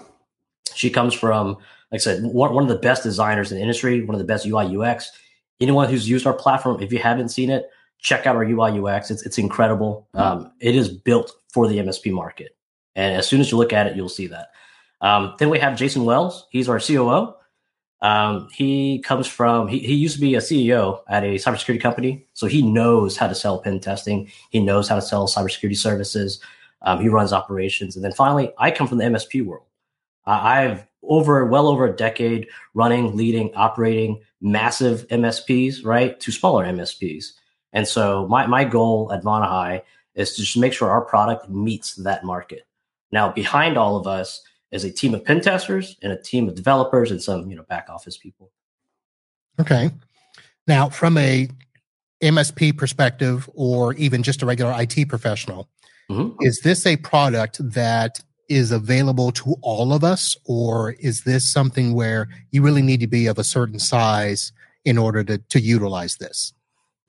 [0.74, 1.56] She comes from,
[1.90, 4.24] like I said, one, one of the best designers in the industry, one of the
[4.24, 5.10] best UI UX.
[5.60, 9.10] Anyone who's used our platform, if you haven't seen it, check out our UI UX.
[9.10, 10.08] It's it's incredible.
[10.14, 10.20] Mm-hmm.
[10.20, 12.56] Um, it is built for the MSP market,
[12.94, 14.48] and as soon as you look at it, you'll see that.
[15.00, 16.46] Um, then we have Jason Wells.
[16.50, 17.34] He's our COO.
[18.00, 22.26] Um, he comes from he, he used to be a CEO at a cybersecurity company,
[22.32, 24.30] so he knows how to sell pen testing.
[24.50, 26.40] He knows how to sell cybersecurity services.
[26.82, 29.64] Um, he runs operations, and then finally, I come from the MSP world.
[30.28, 37.32] I've over well over a decade running, leading, operating massive MSPs, right, to smaller MSPs.
[37.72, 39.82] And so my, my goal at Vonahi
[40.14, 42.66] is to just make sure our product meets that market.
[43.10, 46.54] Now, behind all of us is a team of pen testers and a team of
[46.54, 48.50] developers and some, you know, back office people.
[49.58, 49.90] Okay.
[50.66, 51.48] Now, from a
[52.22, 55.68] MSP perspective or even just a regular IT professional,
[56.10, 56.36] mm-hmm.
[56.42, 61.94] is this a product that is available to all of us, or is this something
[61.94, 64.52] where you really need to be of a certain size
[64.84, 66.52] in order to, to utilize this?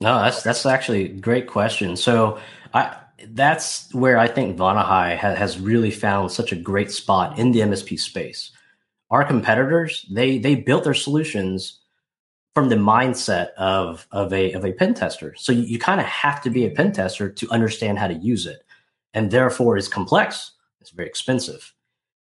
[0.00, 1.96] No, that's that's actually a great question.
[1.96, 2.38] So
[2.72, 2.96] I
[3.28, 7.60] that's where I think Vonahi ha, has really found such a great spot in the
[7.60, 8.50] MSP space.
[9.10, 11.80] Our competitors, they they built their solutions
[12.54, 15.34] from the mindset of of a of a pen tester.
[15.36, 18.14] So you, you kind of have to be a pen tester to understand how to
[18.14, 18.64] use it,
[19.12, 21.74] and therefore is complex it's very expensive.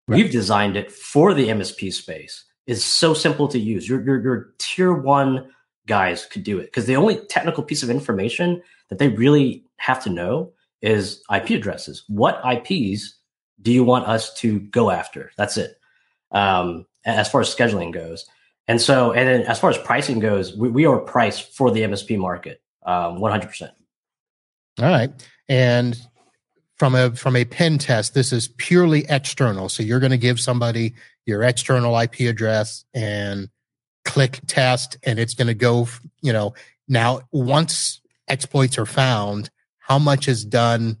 [0.06, 0.16] Right.
[0.16, 2.44] We've designed it for the MSP space.
[2.66, 3.88] It's so simple to use.
[3.88, 5.50] Your, your, your tier one
[5.86, 10.02] guys could do it because the only technical piece of information that they really have
[10.04, 12.04] to know is IP addresses.
[12.08, 13.16] What IPs
[13.60, 15.32] do you want us to go after?
[15.36, 15.78] That's it.
[16.30, 18.26] Um, as far as scheduling goes.
[18.68, 21.80] And so, and then as far as pricing goes, we, we are priced for the
[21.80, 23.70] MSP market, um, 100%.
[24.80, 25.10] All right.
[25.48, 25.98] And
[26.78, 29.68] from a from a pen test, this is purely external.
[29.68, 30.94] So you're going to give somebody
[31.26, 33.48] your external IP address and
[34.04, 35.88] click test, and it's going to go.
[36.22, 36.54] You know,
[36.86, 40.98] now once exploits are found, how much is done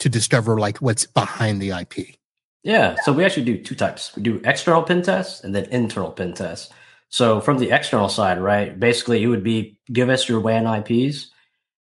[0.00, 2.16] to discover like what's behind the IP?
[2.62, 4.16] Yeah, so we actually do two types.
[4.16, 6.72] We do external pen tests and then internal pen tests.
[7.10, 11.30] So from the external side, right, basically it would be give us your WAN IPs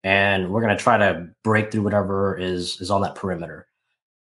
[0.04, 3.66] and we're going to try to break through whatever is is on that perimeter.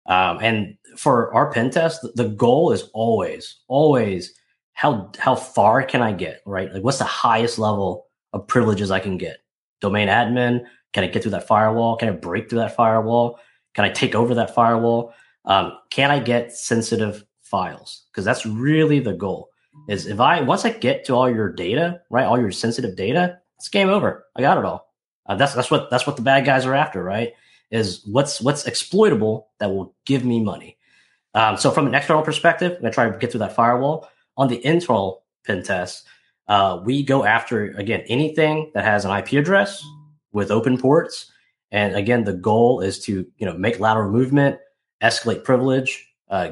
[0.08, 4.34] Um, and for our pen test, the goal is always, always
[4.74, 6.42] how how far can I get?
[6.46, 9.38] Right, like what's the highest level of privileges I can get?
[9.82, 10.66] Domain admin.
[10.94, 11.98] Can I get through that firewall?
[11.98, 13.40] Can I break through that firewall?
[13.76, 15.13] Can I take over that firewall?
[15.46, 18.06] Um, can I get sensitive files?
[18.12, 19.50] Because that's really the goal.
[19.88, 23.40] Is if I once I get to all your data, right, all your sensitive data,
[23.58, 24.26] it's game over.
[24.36, 24.87] I got it all.
[25.28, 27.34] Uh, that's that's what that's what the bad guys are after, right?
[27.70, 30.78] Is what's what's exploitable that will give me money.
[31.34, 34.10] Um, so from an external perspective, I'm gonna try to get through that firewall.
[34.38, 36.06] On the internal pen test,
[36.48, 39.84] uh, we go after again anything that has an IP address
[40.32, 41.32] with open ports,
[41.72, 44.60] and again the goal is to you know make lateral movement,
[45.02, 46.52] escalate privilege, uh,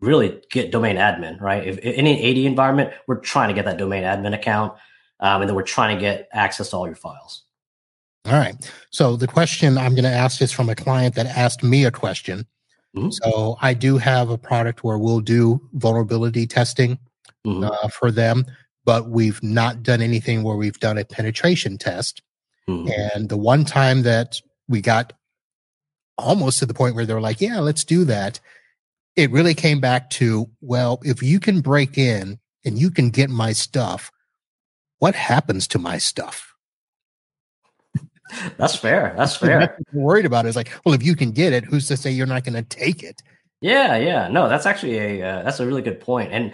[0.00, 1.66] really get domain admin right.
[1.66, 4.74] If, if any AD environment, we're trying to get that domain admin account,
[5.20, 7.44] um, and then we're trying to get access to all your files.
[8.24, 8.54] All right.
[8.90, 11.90] So the question I'm going to ask is from a client that asked me a
[11.90, 12.46] question.
[12.96, 13.10] Mm-hmm.
[13.10, 16.98] So I do have a product where we'll do vulnerability testing
[17.44, 17.64] mm-hmm.
[17.64, 18.46] uh, for them,
[18.84, 22.22] but we've not done anything where we've done a penetration test.
[22.68, 22.90] Mm-hmm.
[23.14, 25.14] And the one time that we got
[26.16, 28.38] almost to the point where they're like, yeah, let's do that.
[29.16, 33.30] It really came back to, well, if you can break in and you can get
[33.30, 34.12] my stuff,
[34.98, 36.51] what happens to my stuff?
[38.56, 39.14] That's fair.
[39.16, 39.78] That's fair.
[39.92, 42.26] worried about it is like, well, if you can get it, who's to say you're
[42.26, 43.22] not going to take it?
[43.60, 44.28] Yeah, yeah.
[44.28, 46.52] No, that's actually a uh, that's a really good point, and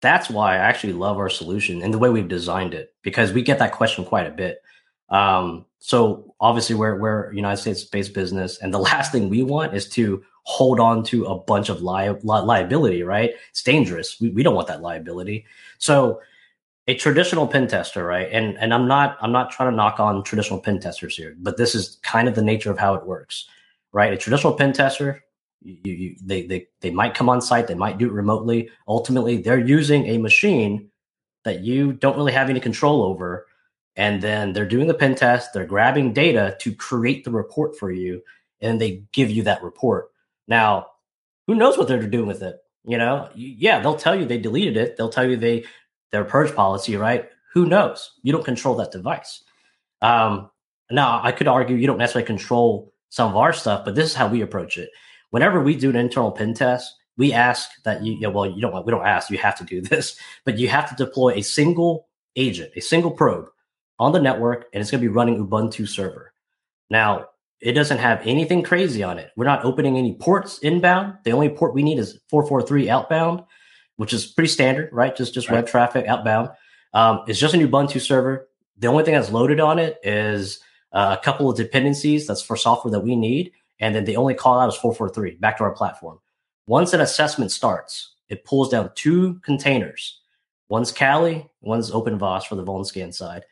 [0.00, 3.42] that's why I actually love our solution and the way we've designed it because we
[3.42, 4.62] get that question quite a bit.
[5.10, 9.74] Um, so obviously, we're we're United States based business, and the last thing we want
[9.74, 13.02] is to hold on to a bunch of li- li- liability.
[13.02, 13.32] Right?
[13.50, 14.18] It's dangerous.
[14.18, 15.44] We we don't want that liability.
[15.78, 16.20] So
[16.88, 18.28] a traditional pen tester, right?
[18.30, 21.56] And and I'm not I'm not trying to knock on traditional pen testers here, but
[21.56, 23.48] this is kind of the nature of how it works,
[23.92, 24.12] right?
[24.12, 25.24] A traditional pen tester,
[25.62, 28.70] you, you, they they they might come on site, they might do it remotely.
[28.86, 30.90] Ultimately, they're using a machine
[31.44, 33.46] that you don't really have any control over,
[33.96, 35.52] and then they're doing the pen test.
[35.52, 38.22] They're grabbing data to create the report for you,
[38.60, 40.10] and they give you that report.
[40.46, 40.86] Now,
[41.48, 42.58] who knows what they're doing with it?
[42.84, 44.96] You know, yeah, they'll tell you they deleted it.
[44.96, 45.64] They'll tell you they
[46.12, 47.28] their purge policy, right?
[47.54, 48.12] Who knows?
[48.22, 49.42] You don't control that device.
[50.02, 50.50] Um,
[50.90, 54.14] now, I could argue you don't necessarily control some of our stuff, but this is
[54.14, 54.90] how we approach it.
[55.30, 58.60] Whenever we do an internal pen test, we ask that you, you know, well, you
[58.60, 61.42] don't, we don't ask, you have to do this, but you have to deploy a
[61.42, 63.48] single agent, a single probe
[63.98, 66.32] on the network, and it's going to be running Ubuntu server.
[66.90, 67.26] Now,
[67.60, 69.30] it doesn't have anything crazy on it.
[69.34, 71.14] We're not opening any ports inbound.
[71.24, 73.42] The only port we need is 443 outbound
[73.96, 75.14] which is pretty standard, right?
[75.16, 75.56] Just just right.
[75.56, 76.50] web traffic outbound.
[76.94, 78.48] Um, it's just a new Ubuntu server.
[78.78, 80.60] The only thing that's loaded on it is
[80.92, 84.34] uh, a couple of dependencies that's for software that we need, and then the only
[84.34, 86.18] call out is 443 back to our platform.
[86.66, 90.20] Once an assessment starts, it pulls down two containers.
[90.68, 93.44] One's Kali, one's OpenVAS for the Vulnscan side.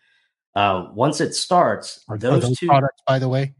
[0.57, 3.55] Um, once it starts, are those, are those two products, by the way,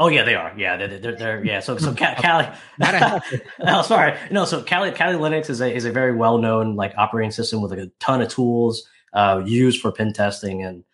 [0.00, 0.50] Oh yeah, they are.
[0.56, 1.60] Yeah, they're, they're, they're yeah.
[1.60, 2.48] So so Kali.
[3.60, 4.16] oh, sorry.
[4.30, 7.60] No, so Cali Kali Linux is a is a very well known like operating system
[7.60, 10.84] with like a ton of tools uh, used for pen testing and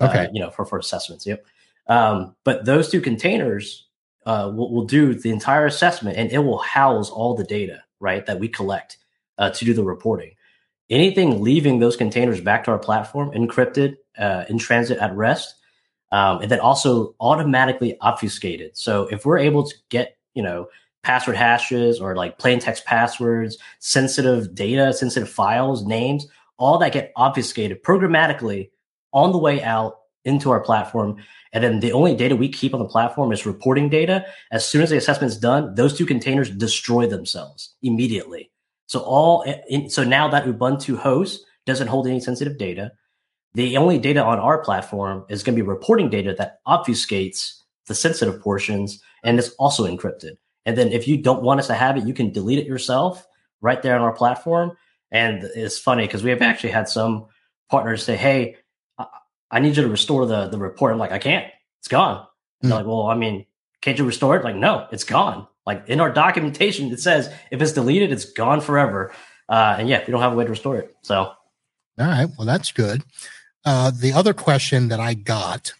[0.00, 1.24] uh, okay, you know, for for assessments.
[1.24, 1.46] Yep.
[1.86, 3.86] Um, but those two containers
[4.26, 8.26] uh, will, will do the entire assessment, and it will house all the data right
[8.26, 8.98] that we collect
[9.38, 10.32] uh, to do the reporting.
[10.90, 15.55] Anything leaving those containers back to our platform, encrypted, uh, in transit at rest
[16.12, 18.76] um, and then also automatically obfuscated.
[18.76, 20.68] So if we're able to get, you know,
[21.02, 26.26] password hashes or like plain text passwords, sensitive data, sensitive files, names,
[26.58, 28.70] all that get obfuscated programmatically
[29.12, 31.16] on the way out into our platform.
[31.52, 34.26] And then the only data we keep on the platform is reporting data.
[34.50, 38.50] As soon as the assessment's done, those two containers destroy themselves immediately.
[38.86, 42.92] So all in, so now that Ubuntu host doesn't hold any sensitive data
[43.56, 47.94] the only data on our platform is going to be reporting data that obfuscates the
[47.94, 50.32] sensitive portions and it's also encrypted.
[50.66, 53.26] And then if you don't want us to have it, you can delete it yourself
[53.62, 54.76] right there on our platform.
[55.10, 57.28] And it's funny because we have actually had some
[57.70, 58.56] partners say, Hey,
[59.50, 60.92] I need you to restore the, the report.
[60.92, 61.46] I'm like, I can't,
[61.78, 62.18] it's gone.
[62.18, 62.68] Mm-hmm.
[62.68, 63.46] They're like, well, I mean,
[63.80, 64.44] can't you restore it?
[64.44, 65.46] Like, no, it's gone.
[65.64, 69.12] Like in our documentation, it says if it's deleted, it's gone forever.
[69.48, 70.94] Uh, and yeah, we don't have a way to restore it.
[71.00, 71.36] So, all
[71.98, 72.28] right.
[72.36, 73.02] Well, that's good.
[73.66, 75.72] Uh, the other question that I got,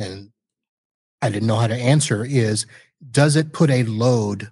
[0.00, 0.32] and
[1.22, 2.66] I didn't know how to answer, is
[3.08, 4.50] does it put a load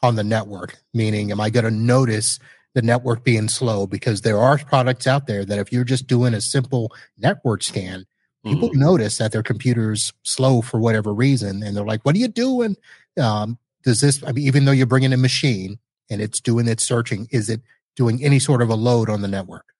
[0.00, 0.78] on the network?
[0.94, 2.38] Meaning, am I going to notice
[2.74, 3.88] the network being slow?
[3.88, 8.06] Because there are products out there that if you're just doing a simple network scan,
[8.44, 8.78] people mm-hmm.
[8.78, 11.64] notice that their computer's slow for whatever reason.
[11.64, 12.76] And they're like, what are you doing?
[13.20, 16.86] Um, does this, I mean, even though you're bringing a machine and it's doing its
[16.86, 17.62] searching, is it
[17.96, 19.73] doing any sort of a load on the network?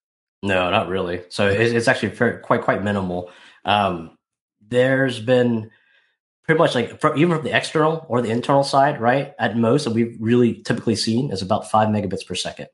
[0.45, 1.23] No, not really.
[1.31, 3.31] So it's, actually very, quite, quite minimal.
[3.65, 4.19] Um,
[4.61, 5.71] there's been,
[6.43, 9.33] pretty much like for, even from the external or the internal side, right?
[9.39, 12.69] At most, that we've really typically seen is about five megabits per second.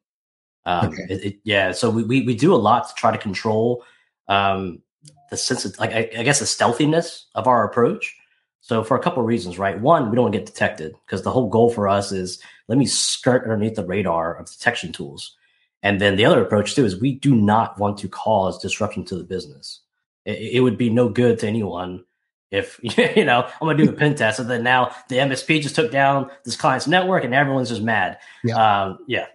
[0.66, 1.04] Um, okay.
[1.08, 3.84] it, it, yeah, so we, we, we do a lot to try to control
[4.26, 4.82] um,
[5.30, 8.16] the sense of like I, I, guess the stealthiness of our approach.
[8.62, 9.80] So for a couple of reasons, right?
[9.80, 13.44] One, we don't get detected because the whole goal for us is let me skirt
[13.44, 15.36] underneath the radar of detection tools.
[15.82, 19.16] And then the other approach too is we do not want to cause disruption to
[19.16, 19.80] the business.
[20.24, 22.04] It, it would be no good to anyone
[22.50, 22.80] if
[23.16, 25.90] you know I'm gonna do a pen test, and then now the MSP just took
[25.90, 28.18] down this client's network, and everyone's just mad.
[28.44, 29.26] Yeah, um, yeah.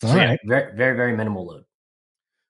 [0.00, 0.30] So, All right.
[0.30, 1.64] yeah, very, very, very minimal load.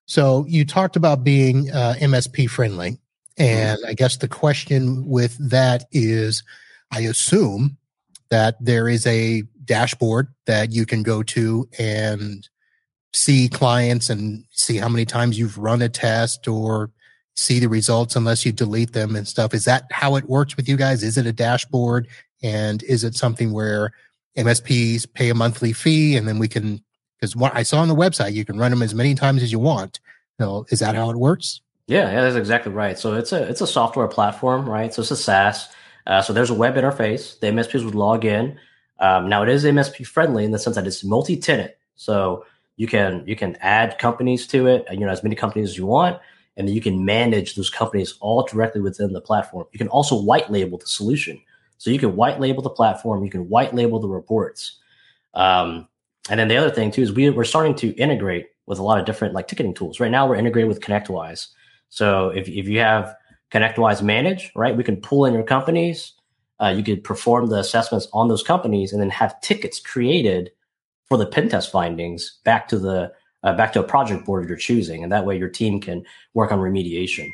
[0.07, 2.99] So you talked about being uh, MSP friendly,
[3.37, 3.91] and mm-hmm.
[3.91, 6.43] I guess the question with that is,
[6.91, 7.77] I assume
[8.31, 12.49] that there is a dashboard that you can go to and
[13.15, 16.91] see clients and see how many times you've run a test or
[17.35, 19.55] see the results unless you delete them and stuff.
[19.55, 21.03] Is that how it works with you guys?
[21.03, 22.09] Is it a dashboard?
[22.43, 23.93] And is it something where
[24.37, 26.83] MSPs pay a monthly fee and then we can,
[27.19, 29.53] because what I saw on the website, you can run them as many times as
[29.53, 30.01] you want.
[30.41, 31.61] So is that how it works?
[31.87, 32.99] Yeah, yeah, that's exactly right.
[32.99, 34.93] So it's a it's a software platform, right?
[34.95, 35.69] So it's a SaaS.
[36.07, 37.39] Uh, so there's a web interface.
[37.39, 38.59] The MSPs would log in.
[38.99, 41.73] Um, now it is MSP friendly in the sense that it's multi-tenant.
[41.97, 42.45] So
[42.77, 44.87] you can you can add companies to it.
[44.91, 46.21] You know, as many companies as you want
[46.57, 49.67] and then you can manage those companies all directly within the platform.
[49.73, 51.41] You can also white label the solution.
[51.79, 54.79] So you can white label the platform, you can white label the reports.
[55.35, 55.89] Um,
[56.31, 59.01] and then the other thing too is we, we're starting to integrate with a lot
[59.01, 59.99] of different like ticketing tools.
[59.99, 61.49] Right now we're integrated with ConnectWise.
[61.89, 63.15] So if, if you have
[63.51, 66.13] ConnectWise Manage, right, we can pull in your companies.
[66.61, 70.53] Uh, you could perform the assessments on those companies and then have tickets created
[71.13, 74.57] for the pen test findings back to the uh, back to a project board you're
[74.57, 76.03] choosing, and that way your team can
[76.33, 77.29] work on remediation.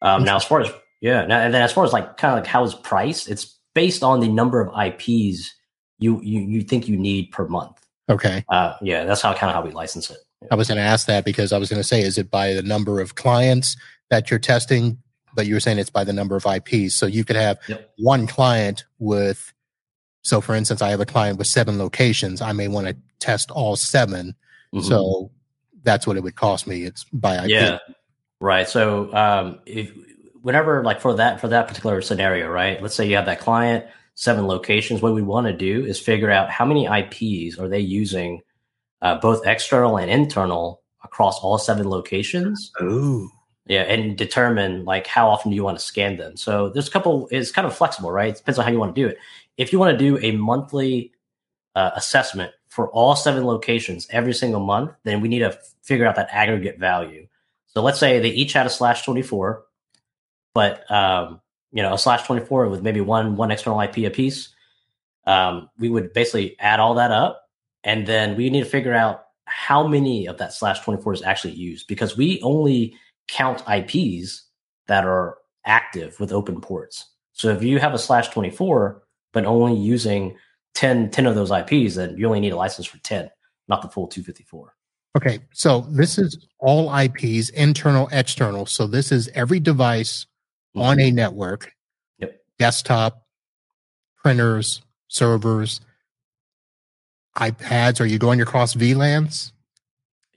[0.00, 0.70] Um, now, as far as
[1.00, 3.58] yeah, now, and then as far as like kind of like how it's priced, it's
[3.74, 5.52] based on the number of IPs
[5.98, 7.84] you you you think you need per month.
[8.08, 8.44] Okay.
[8.48, 10.18] Uh, yeah, that's how kind of how we license it.
[10.52, 12.52] I was going to ask that because I was going to say, is it by
[12.52, 13.76] the number of clients
[14.10, 14.98] that you're testing?
[15.34, 16.94] But you were saying it's by the number of IPs.
[16.94, 17.90] So you could have yep.
[17.96, 19.53] one client with,
[20.24, 22.40] so for instance, I have a client with seven locations.
[22.40, 24.34] I may want to test all 7
[24.74, 24.88] Mm-hmm.
[24.88, 25.30] So
[25.82, 26.84] that's what it would cost me.
[26.84, 27.50] It's by IP.
[27.50, 27.78] Yeah.
[28.40, 28.68] Right.
[28.68, 29.92] So um, if
[30.42, 32.82] whenever like for that for that particular scenario, right?
[32.82, 35.00] Let's say you have that client, seven locations.
[35.00, 38.42] What we want to do is figure out how many IPs are they using,
[39.00, 42.72] uh, both external and internal, across all seven locations.
[42.82, 43.30] Ooh.
[43.66, 46.36] Yeah, and determine like how often do you want to scan them.
[46.36, 47.28] So there's a couple.
[47.30, 48.34] It's kind of flexible, right?
[48.34, 49.18] It depends on how you want to do it.
[49.56, 51.12] If you want to do a monthly
[51.74, 56.16] uh, assessment for all seven locations every single month, then we need to figure out
[56.16, 57.26] that aggregate value.
[57.66, 59.64] So let's say they each had a slash 24,
[60.54, 61.40] but um,
[61.72, 64.50] you know, a slash 24 with maybe one one external IP a piece.
[65.26, 67.48] Um, we would basically add all that up,
[67.82, 71.54] and then we need to figure out how many of that slash 24 is actually
[71.54, 72.96] used because we only
[73.28, 74.44] count IPs
[74.86, 77.10] that are active with open ports.
[77.32, 79.02] So if you have a slash 24,
[79.34, 80.36] but only using
[80.74, 83.30] 10, 10 of those IPs, then you only need a license for 10,
[83.68, 84.74] not the full 254.
[85.16, 85.40] Okay.
[85.52, 88.64] So this is all IPs, internal, external.
[88.66, 90.26] So this is every device
[90.74, 90.82] mm-hmm.
[90.82, 91.72] on a network.
[92.18, 92.40] Yep.
[92.58, 93.22] Desktop,
[94.16, 95.80] printers, servers,
[97.36, 98.00] iPads.
[98.00, 99.52] Are you going across VLANs?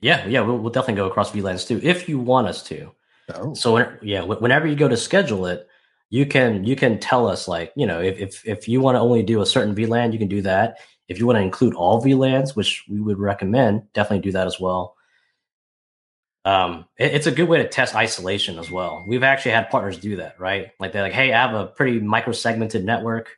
[0.00, 2.92] Yeah, yeah, we'll, we'll definitely go across VLANs too, if you want us to.
[3.34, 3.54] Oh.
[3.54, 5.67] So yeah, whenever you go to schedule it,
[6.10, 9.00] you can you can tell us like you know if if, if you want to
[9.00, 10.78] only do a certain VLAN, you can do that.
[11.08, 14.60] If you want to include all VLANs, which we would recommend, definitely do that as
[14.60, 14.96] well.
[16.44, 19.04] um, it, it's a good way to test isolation as well.
[19.06, 20.68] We've actually had partners do that, right?
[20.80, 23.36] Like they're like, "Hey, I have a pretty micro segmented network,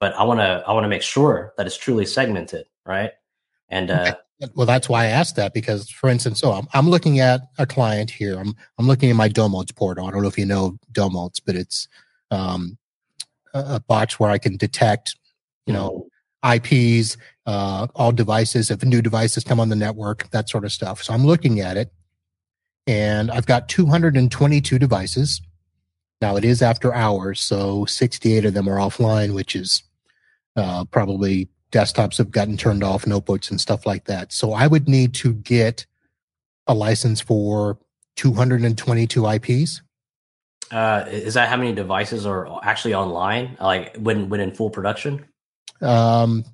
[0.00, 3.12] but I want to I want to make sure that it's truly segmented, right?"
[3.68, 4.16] And uh,
[4.54, 7.66] well, that's why I asked that because, for instance, so I'm, I'm looking at a
[7.66, 8.38] client here.
[8.38, 10.06] I'm I'm looking at my Domotz portal.
[10.06, 11.88] I don't know if you know Domotz, but it's
[12.30, 12.78] um,
[13.52, 15.16] a, a box where I can detect,
[15.66, 16.06] you know,
[16.44, 17.16] IPs,
[17.46, 21.02] uh, all devices, if new devices come on the network, that sort of stuff.
[21.02, 21.92] So I'm looking at it,
[22.86, 25.42] and I've got 222 devices.
[26.22, 29.82] Now it is after hours, so 68 of them are offline, which is
[30.56, 34.32] uh, probably desktops have gotten turned off, notebooks and stuff like that.
[34.32, 35.86] So I would need to get
[36.66, 37.78] a license for
[38.16, 39.82] 222 IPs.
[40.70, 45.24] Uh, is that how many devices are actually online, like when when in full production?
[45.80, 46.44] Um,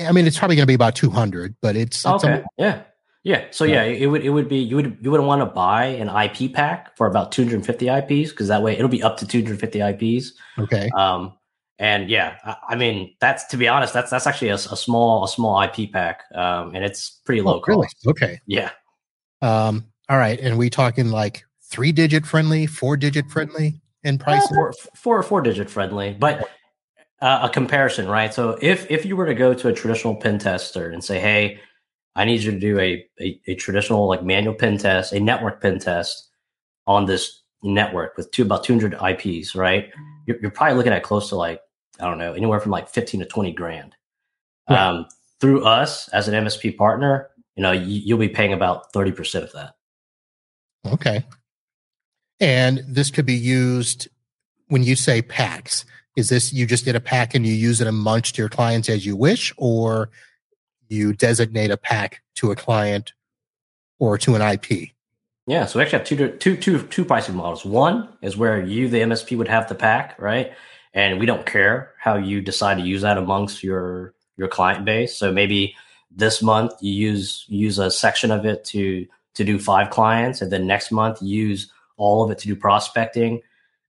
[0.00, 2.40] I mean, it's probably going to be about 200, but it's, it's okay.
[2.40, 2.82] A, yeah.
[3.22, 3.46] Yeah.
[3.50, 3.84] So yeah.
[3.84, 6.54] yeah, it would it would be you would you would want to buy an IP
[6.54, 10.32] pack for about 250 IPs because that way it'll be up to 250 IPs.
[10.58, 10.88] Okay.
[10.96, 11.34] Um,
[11.80, 15.24] and yeah, I, I mean that's to be honest, that's that's actually a, a small
[15.24, 17.88] a small IP pack, um, and it's pretty low oh, really?
[18.06, 18.38] Okay.
[18.46, 18.70] Yeah.
[19.42, 19.86] Um.
[20.08, 24.44] All right, and we talking like three digit friendly, four digit friendly in price?
[24.44, 26.48] Uh, four, four four digit friendly, but
[27.22, 28.34] uh, a comparison, right?
[28.34, 31.60] So if if you were to go to a traditional pen tester and say, "Hey,
[32.14, 35.62] I need you to do a, a, a traditional like manual pen test, a network
[35.62, 36.28] pen test
[36.86, 39.90] on this network with two about 200 IPs, right?
[40.26, 41.60] You're, you're probably looking at close to like
[42.00, 43.94] I don't know, anywhere from like 15 to 20 grand.
[44.68, 45.06] Um,
[45.40, 49.52] through us as an MSP partner, you know, you, you'll be paying about 30% of
[49.52, 49.74] that.
[50.86, 51.24] Okay.
[52.38, 54.08] And this could be used
[54.68, 55.84] when you say packs.
[56.16, 59.04] Is this you just did a pack and you use it amongst your clients as
[59.04, 60.10] you wish, or
[60.88, 63.12] you designate a pack to a client
[63.98, 64.90] or to an IP?
[65.46, 67.64] Yeah, so we actually have two, two, two, two pricing models.
[67.64, 70.52] One is where you, the MSP, would have the pack, right?
[70.94, 75.16] And we don't care how you decide to use that amongst your your client base.
[75.16, 75.74] So maybe
[76.10, 80.50] this month you use use a section of it to to do five clients, and
[80.50, 83.42] then next month use all of it to do prospecting.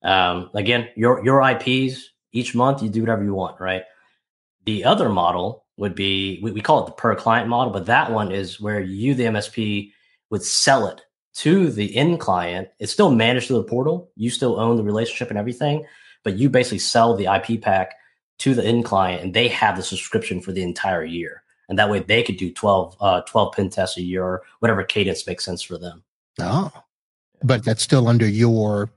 [0.04, 3.84] Um, again, your your IPs each month you do whatever you want, right?
[4.66, 8.12] The other model would be we, we call it the per client model, but that
[8.12, 9.92] one is where you the MSP
[10.30, 11.02] would sell it
[11.34, 12.70] to the end client.
[12.80, 14.12] It's still managed through the portal.
[14.16, 15.86] You still own the relationship and everything,
[16.24, 17.96] but you basically sell the IP pack
[18.40, 21.44] to the end client and they have the subscription for the entire year.
[21.70, 24.84] And that way they could do 12, uh, 12 pen tests a year or whatever
[24.84, 26.04] cadence makes sense for them.
[26.40, 26.72] Oh,
[27.44, 28.90] but that's still under your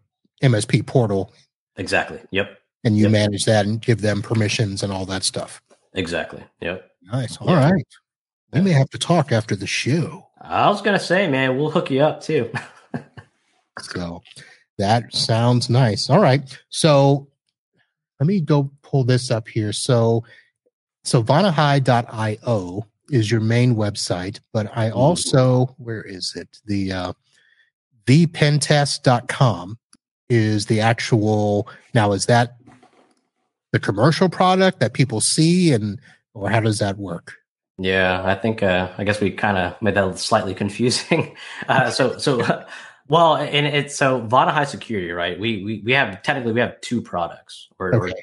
[0.42, 1.32] MSP portal.
[1.76, 2.20] Exactly.
[2.30, 2.58] Yep.
[2.84, 3.12] And you yep.
[3.12, 5.62] manage that and give them permissions and all that stuff.
[5.94, 6.42] Exactly.
[6.60, 6.90] Yep.
[7.02, 7.36] Nice.
[7.36, 7.86] All right.
[8.52, 10.28] We may have to talk after the show.
[10.40, 12.50] I was gonna say, man, we'll hook you up too.
[12.92, 13.06] Let's
[13.92, 14.22] so
[14.78, 16.10] that sounds nice.
[16.10, 16.58] All right.
[16.68, 17.28] So
[18.20, 19.72] let me go pull this up here.
[19.72, 20.24] So
[21.04, 24.98] so vonahi.io is your main website, but I mm-hmm.
[24.98, 26.58] also where is it?
[26.66, 27.12] The uh
[28.06, 29.78] vpentest.com
[30.28, 32.56] is the actual now is that
[33.72, 36.00] the commercial product that people see and
[36.32, 37.34] or how does that work?
[37.78, 41.36] Yeah, I think uh, I guess we kind of made that slightly confusing.
[41.68, 42.40] Uh, so so
[43.08, 45.38] well, and it's so Vonahi Security, right?
[45.38, 48.12] We we we have technically we have two products, or, okay.
[48.12, 48.16] or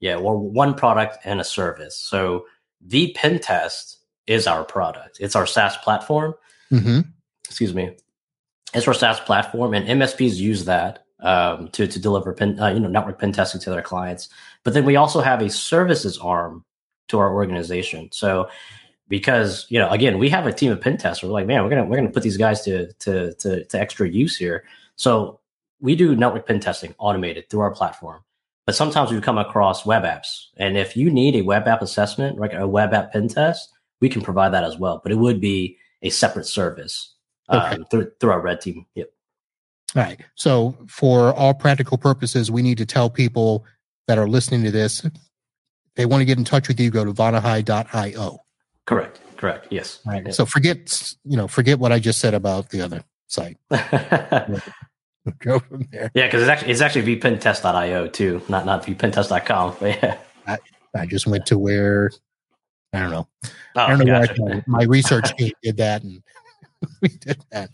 [0.00, 1.96] yeah, well, one product and a service.
[1.96, 2.46] So
[2.86, 5.18] vPenTest is our product.
[5.20, 6.34] It's our SaaS platform.
[6.70, 7.00] Mm-hmm.
[7.46, 7.96] Excuse me.
[8.74, 12.80] It's our SaaS platform, and MSPs use that um, to to deliver pen, uh, you
[12.80, 14.28] know, network pen testing to their clients.
[14.64, 16.64] But then we also have a services arm
[17.08, 18.10] to our organization.
[18.12, 18.48] So
[19.08, 21.28] because you know again we have a team of pen testers.
[21.28, 24.08] We're like man we're gonna we're gonna put these guys to to to, to extra
[24.08, 24.64] use here.
[24.96, 25.40] So
[25.80, 28.22] we do network pen testing automated through our platform
[28.66, 30.46] but sometimes we come across web apps.
[30.56, 34.08] And if you need a web app assessment like a web app pen test we
[34.08, 37.14] can provide that as well but it would be a separate service
[37.48, 37.76] okay.
[37.76, 38.84] um, through, through our red team.
[38.94, 39.10] Yep.
[39.94, 40.20] All right.
[40.34, 43.64] So for all practical purposes we need to tell people
[44.08, 45.06] that are listening to this
[45.94, 48.38] they want to get in touch with you go to vonahi.io
[48.86, 49.20] Correct.
[49.36, 49.66] Correct.
[49.70, 50.00] Yes.
[50.06, 50.32] Right.
[50.34, 53.58] So forget you know forget what I just said about the other site.
[55.40, 56.10] Go from there.
[56.14, 59.76] Yeah, because it's actually it's actually vpentest.io too, not not vpentest.com.
[59.80, 60.18] But yeah.
[60.46, 60.58] I,
[60.94, 62.10] I just went to where
[62.92, 63.28] I don't know.
[63.44, 64.42] Oh, I don't know gotcha.
[64.42, 66.22] where my research team did that, and
[67.02, 67.70] we did that.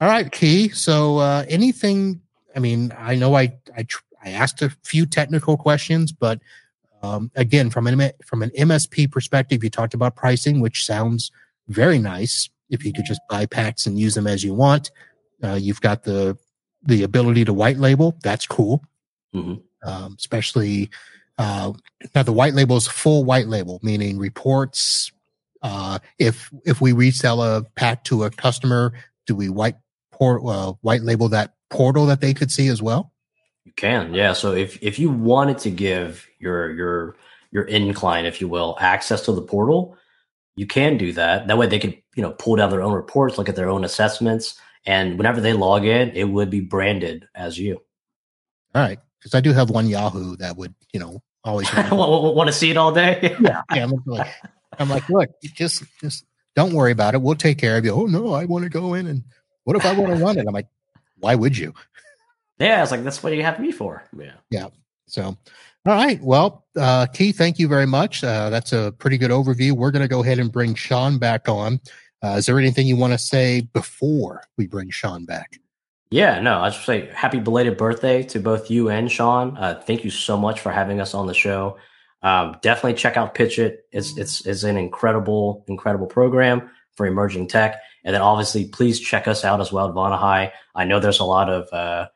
[0.00, 0.70] All right, Key.
[0.70, 2.20] So uh, anything?
[2.56, 3.86] I mean, I know I I
[4.22, 6.40] I asked a few technical questions, but
[7.02, 11.30] um, again, from an from an MSP perspective, you talked about pricing, which sounds
[11.68, 12.50] very nice.
[12.68, 14.90] If you could just buy packs and use them as you want,
[15.42, 16.36] Uh, you've got the
[16.82, 18.16] the ability to white label.
[18.22, 18.84] That's cool,
[19.34, 19.54] mm-hmm.
[19.88, 20.90] um, especially
[21.38, 21.72] uh,
[22.14, 25.10] now the white label is full white label, meaning reports.
[25.62, 28.92] Uh, if if we resell a pack to a customer,
[29.26, 29.76] do we white
[30.10, 33.12] port uh, white label that portal that they could see as well?
[33.64, 34.32] You can, yeah.
[34.32, 37.16] So if if you wanted to give your your
[37.52, 39.96] your incline, if you will, access to the portal,
[40.56, 41.46] you can do that.
[41.46, 43.84] That way they could, you know, pull down their own reports, look at their own
[43.84, 47.82] assessments, and whenever they log in, it would be branded as you.
[48.74, 52.52] All right, because I do have one Yahoo that would, you know, always want to
[52.52, 53.36] see it all day.
[53.40, 53.84] yeah, yeah.
[53.84, 54.34] I'm like,
[54.78, 57.22] I'm like, look, just just don't worry about it.
[57.22, 57.92] We'll take care of you.
[57.92, 59.24] Oh no, I want to go in and
[59.64, 60.46] what if I want to run it?
[60.46, 60.68] I'm like,
[61.18, 61.74] why would you?
[62.60, 64.04] Yeah, I was like that's what you have me for.
[64.16, 64.34] Yeah.
[64.50, 64.68] Yeah.
[65.06, 65.36] So
[65.86, 66.20] all right.
[66.22, 68.22] Well, uh, Keith, thank you very much.
[68.22, 69.72] Uh, that's a pretty good overview.
[69.72, 71.80] We're going to go ahead and bring Sean back on.
[72.22, 75.58] Uh, is there anything you want to say before we bring Sean back?
[76.10, 79.56] Yeah, no, I just say happy belated birthday to both you and Sean.
[79.56, 81.78] Uh, thank you so much for having us on the show.
[82.22, 83.86] Um, definitely check out Pitch It.
[83.90, 87.80] It's, it's, it's an incredible, incredible program for emerging tech.
[88.04, 90.50] And then obviously, please check us out as well at Vonahi.
[90.74, 92.08] I know there's a lot of, uh,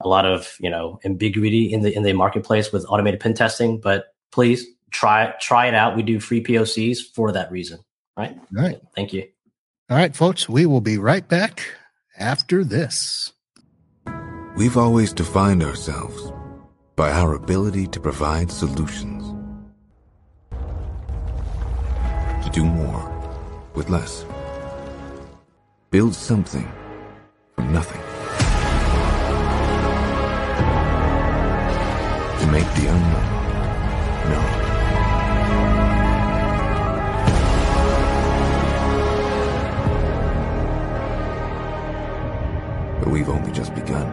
[0.00, 3.80] a lot of you know ambiguity in the in the marketplace with automated pen testing
[3.80, 5.96] but please try try it out.
[5.96, 7.80] We do free pocs for that reason
[8.16, 8.36] right?
[8.56, 8.80] All right.
[8.94, 9.26] Thank you.
[9.88, 11.62] All right folks we will be right back
[12.18, 13.32] after this.
[14.56, 16.32] We've always defined ourselves
[16.96, 19.24] by our ability to provide solutions.
[22.44, 23.06] To do more
[23.74, 24.24] with less.
[25.90, 26.70] Build something
[27.54, 28.09] from nothing
[32.46, 33.40] make the unknown
[34.30, 34.60] known.
[43.00, 44.06] But we've only just begun.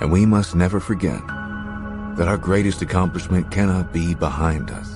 [0.00, 1.20] And we must never forget
[2.16, 4.93] that our greatest accomplishment cannot be behind us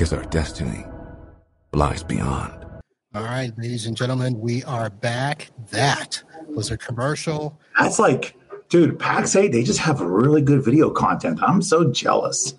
[0.00, 0.82] because our destiny
[1.74, 2.64] lies beyond.
[3.14, 5.50] All right, ladies and gentlemen, we are back.
[5.72, 7.60] That was a commercial.
[7.78, 8.34] That's like,
[8.70, 11.42] dude, Pax8, they just have really good video content.
[11.42, 12.54] I'm so jealous.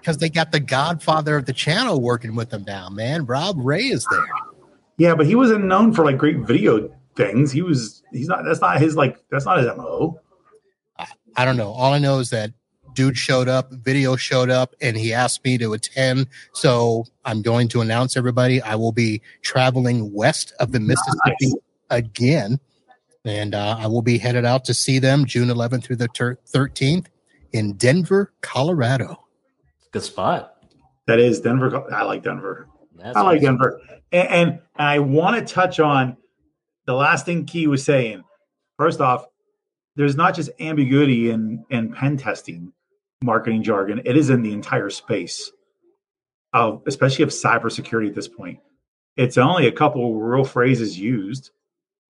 [0.00, 3.26] Because they got the godfather of the channel working with them now, man.
[3.26, 4.24] Rob Rae is there.
[4.96, 7.52] Yeah, but he wasn't known for like great video things.
[7.52, 10.18] He was, he's not, that's not his, like, that's not his MO.
[10.98, 11.72] I, I don't know.
[11.72, 12.52] All I know is that
[12.96, 16.26] dude showed up, video showed up, and he asked me to attend.
[16.54, 18.60] So I'm going to announce everybody.
[18.60, 21.54] I will be traveling west of the Mississippi nice.
[21.90, 22.58] again,
[23.24, 26.38] and uh, I will be headed out to see them June 11th through the ter-
[26.52, 27.06] 13th
[27.52, 29.22] in Denver, Colorado.
[29.92, 30.54] Good spot.
[31.06, 31.92] That is Denver.
[31.94, 32.66] I like Denver.
[32.96, 33.58] That's I like awesome.
[33.58, 33.80] Denver,
[34.10, 36.16] and, and I want to touch on
[36.86, 38.24] the last thing Key was saying.
[38.78, 39.26] First off,
[39.96, 42.72] there's not just ambiguity in in pen testing
[43.26, 44.00] marketing jargon.
[44.06, 45.52] It is in the entire space
[46.54, 48.60] of, especially of cybersecurity at this point.
[49.16, 51.50] It's only a couple real phrases used,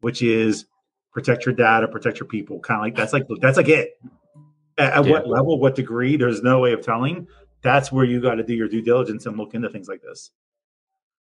[0.00, 0.66] which is
[1.12, 2.60] protect your data, protect your people.
[2.60, 3.90] Kind of like that's like that's like it.
[4.78, 5.12] At, at yeah.
[5.12, 6.16] what level, what degree?
[6.16, 7.26] There's no way of telling.
[7.62, 10.30] That's where you got to do your due diligence and look into things like this.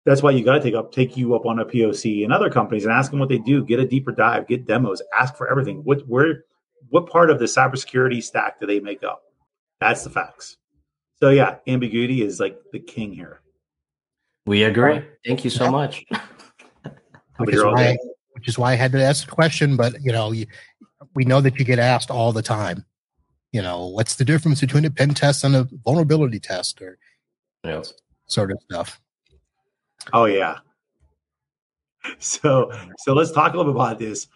[0.05, 2.51] That's why you got to take up, take you up on a POC and other
[2.51, 3.65] companies and ask them what they do.
[3.65, 5.79] Get a deeper dive, get demos, ask for everything.
[5.85, 6.45] What where,
[6.91, 9.23] what part of the cybersecurity stack do they make up?
[9.81, 10.57] That's the facts.
[11.21, 13.41] So yeah, ambiguity is like the king here.
[14.47, 15.03] We agree.
[15.27, 16.05] Thank you so much.
[17.39, 17.97] which, is why,
[18.33, 20.47] which is why I had to ask the question, but you know, you,
[21.15, 22.85] we know that you get asked all the time.
[23.53, 26.99] You know, what's the difference between a pen test and a vulnerability test, or
[27.65, 27.95] yes.
[28.27, 29.01] sort of stuff.
[30.13, 30.59] Oh yeah.
[32.19, 34.27] So so let's talk a little bit about this.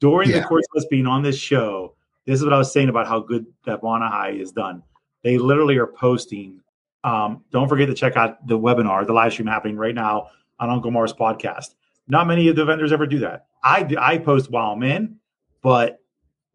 [0.00, 0.40] During yeah.
[0.40, 1.94] the course of us being on this show,
[2.26, 4.82] this is what I was saying about how good that Vonahi is done.
[5.22, 6.60] They literally are posting.
[7.02, 10.70] Um, don't forget to check out the webinar, the live stream happening right now on
[10.70, 11.74] Uncle Marv's podcast.
[12.08, 13.46] Not many of the vendors ever do that.
[13.62, 15.16] I I post while I'm in,
[15.62, 16.00] but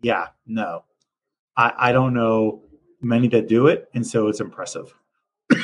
[0.01, 0.85] yeah, no,
[1.57, 2.63] I, I don't know
[3.01, 4.93] many that do it, and so it's impressive.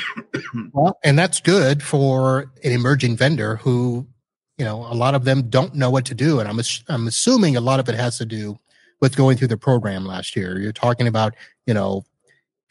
[0.74, 4.08] well, and that's good for an emerging vendor who,
[4.58, 7.56] you know, a lot of them don't know what to do, and I'm I'm assuming
[7.56, 8.60] a lot of it has to do
[9.02, 10.60] with going through the program last year.
[10.60, 11.36] You're talking about,
[11.66, 12.06] you know,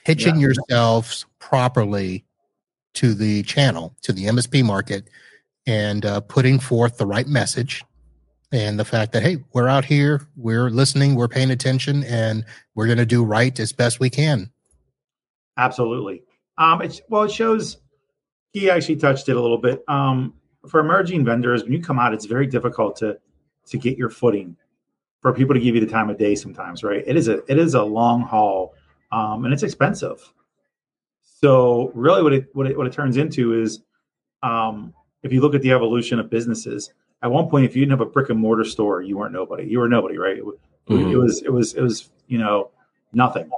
[0.05, 0.49] pitching yeah.
[0.49, 2.25] yourselves properly
[2.95, 5.09] to the channel, to the MSP market,
[5.67, 7.85] and uh, putting forth the right message
[8.53, 12.45] and the fact that hey, we're out here, we're listening, we're paying attention, and
[12.75, 14.51] we're going to do right as best we can.
[15.57, 16.23] Absolutely.
[16.59, 17.79] Um, it's well, it shows.
[18.53, 19.83] He actually touched it a little bit.
[19.89, 20.35] Um,
[20.69, 23.19] for emerging vendors, when you come out, it's very difficult to
[23.67, 24.57] to get your footing.
[25.25, 27.03] For people to give you the time of day, sometimes, right?
[27.07, 28.75] It is a it is a long haul,
[29.11, 30.21] um, and it's expensive.
[31.23, 33.81] So really, what it what it what it turns into is,
[34.43, 37.99] um, if you look at the evolution of businesses, at one point, if you didn't
[37.99, 39.65] have a brick and mortar store, you weren't nobody.
[39.65, 40.37] You were nobody, right?
[40.37, 41.11] It, mm-hmm.
[41.11, 42.71] it was it was it was you know
[43.15, 43.51] nothing.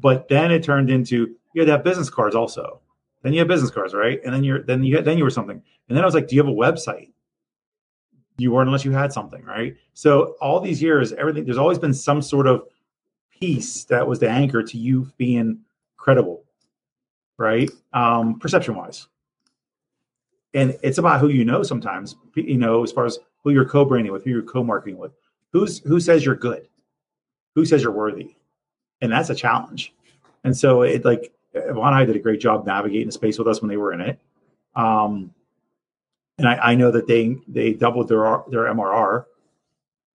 [0.00, 2.80] But then it turned into you had to have business cards also.
[3.22, 4.20] Then you have business cards, right?
[4.24, 5.62] And then you're then you had, then you were something.
[5.88, 7.10] And then I was like, do you have a website?
[8.40, 9.76] You weren't unless you had something, right?
[9.94, 12.64] So all these years, everything there's always been some sort of
[13.30, 15.60] piece that was the anchor to you being
[15.96, 16.44] credible
[17.40, 17.70] right?
[17.94, 19.08] Um, perception wise.
[20.52, 23.84] And it's about who you know sometimes, you know, as far as who you're co
[23.84, 25.12] branding with, who you're co marketing with.
[25.52, 26.68] Who's who says you're good?
[27.54, 28.36] Who says you're worthy?
[29.00, 29.94] And that's a challenge.
[30.44, 33.70] And so it like I did a great job navigating the space with us when
[33.70, 34.20] they were in it.
[34.76, 35.32] Um,
[36.40, 39.24] and I, I know that they they doubled their their MRR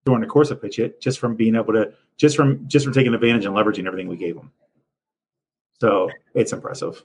[0.06, 2.94] during the course of pitch it just from being able to just from just from
[2.94, 4.52] taking advantage and leveraging everything we gave them.
[5.80, 7.04] So it's impressive.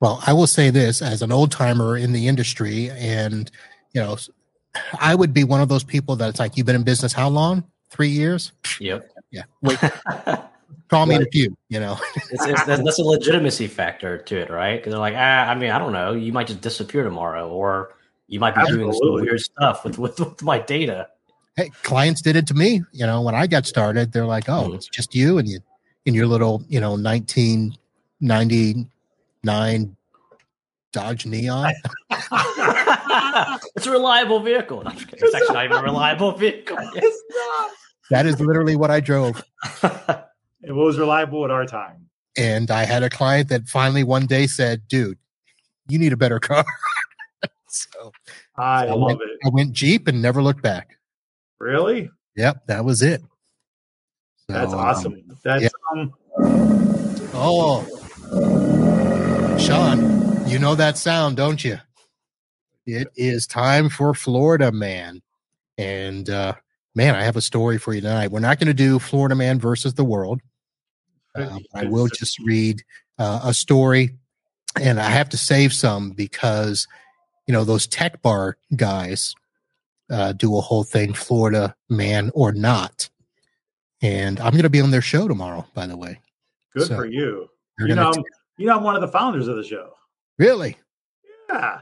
[0.00, 3.50] Well, I will say this as an old timer in the industry, and
[3.92, 4.16] you know,
[4.98, 7.64] I would be one of those people that's like, "You've been in business how long?
[7.90, 8.52] Three years?
[8.80, 9.10] Yep.
[9.30, 9.42] Yeah.
[9.60, 9.78] Wait.
[10.88, 11.56] Call me in a few.
[11.68, 11.98] You know,
[12.30, 14.76] it's, it's, that's a legitimacy factor to it, right?
[14.76, 16.12] Because they're like, ah, I mean, I don't know.
[16.12, 17.94] You might just disappear tomorrow, or
[18.32, 18.84] you might be Absolutely.
[18.84, 21.06] doing some weird stuff with, with, with my data.
[21.54, 22.82] Hey, clients did it to me.
[22.92, 24.74] You know, when I got started, they're like, "Oh, mm-hmm.
[24.76, 25.60] it's just you and you
[26.06, 27.76] in your little, you know, nineteen
[28.22, 28.86] ninety
[29.44, 29.94] nine
[30.92, 31.74] Dodge Neon.
[32.10, 34.82] it's a reliable vehicle.
[34.86, 36.78] It's actually not even a reliable vehicle.
[36.94, 37.70] It's not.
[38.10, 39.42] That is literally what I drove.
[39.82, 42.08] it was reliable at our time.
[42.36, 45.18] And I had a client that finally one day said, dude,
[45.88, 46.64] you need a better car.
[47.72, 48.12] So
[48.56, 49.38] I, so love went, it.
[49.44, 50.98] I went Jeep and never looked back.
[51.58, 52.10] Really?
[52.36, 53.22] Yep, that was it.
[54.48, 55.14] So, That's awesome.
[55.14, 55.68] Um, That's yeah.
[55.92, 56.12] um
[57.34, 57.86] Oh,
[59.58, 61.78] Sean, you know that sound, don't you?
[62.86, 65.22] It is time for Florida Man.
[65.78, 66.54] And uh,
[66.94, 68.30] man, I have a story for you tonight.
[68.30, 70.40] We're not going to do Florida Man versus the world.
[71.34, 72.82] Uh, I will just read
[73.18, 74.18] uh, a story,
[74.78, 76.86] and I have to save some because
[77.46, 79.34] you know those tech bar guys
[80.10, 83.08] uh, do a whole thing, Florida Man or not,
[84.00, 85.66] and I'm going to be on their show tomorrow.
[85.74, 86.20] By the way,
[86.74, 87.48] Good so for you.
[87.78, 88.22] You know, t-
[88.58, 89.94] you know, I'm one of the founders of the show.
[90.38, 90.76] Really?
[91.48, 91.80] Yeah.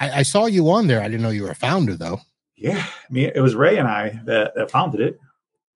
[0.00, 1.00] I, I, saw you on there.
[1.00, 2.20] I didn't know you were a founder, though.
[2.56, 3.26] Yeah, me.
[3.26, 5.20] It was Ray and I that, that founded it.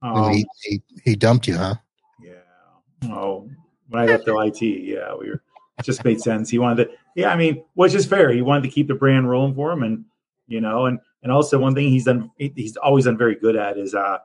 [0.03, 1.77] Um, he, he, he dumped you, huh?
[2.21, 3.11] Yeah.
[3.11, 3.49] Oh,
[3.89, 5.43] when I left the IT, yeah, we were.
[5.83, 6.51] Just made sense.
[6.51, 6.91] He wanted to.
[7.17, 8.31] Yeah, I mean, which is fair.
[8.31, 10.05] He wanted to keep the brand rolling for him, and
[10.47, 12.31] you know, and and also one thing he's done.
[12.37, 14.19] He's always done very good at is uh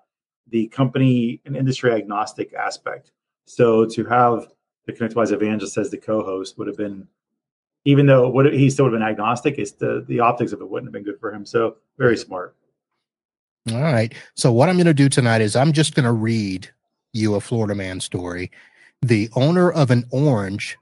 [0.50, 3.12] the company and industry agnostic aspect.
[3.46, 4.48] So to have
[4.86, 7.08] the ConnectWise evangelist as the co-host would have been,
[7.86, 10.70] even though would he still would have been agnostic, it's the the optics of it
[10.70, 11.46] wouldn't have been good for him.
[11.46, 12.56] So very smart.
[13.72, 14.14] All right.
[14.36, 16.70] So what I'm going to do tonight is I'm just going to read
[17.14, 18.52] you a Florida man story.
[19.02, 20.78] The owner of an orange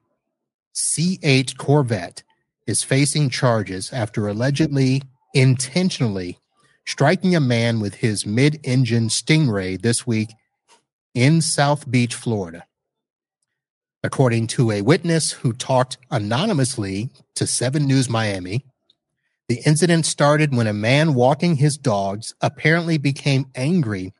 [0.75, 2.23] C8 Corvette
[2.67, 5.01] is facing charges after allegedly
[5.33, 6.39] intentionally
[6.85, 10.33] striking a man with his mid-engine Stingray this week
[11.13, 12.65] in South Beach, Florida.
[14.03, 18.65] According to a witness who talked anonymously to 7 News Miami,
[19.47, 24.13] the incident started when a man walking his dogs apparently became angry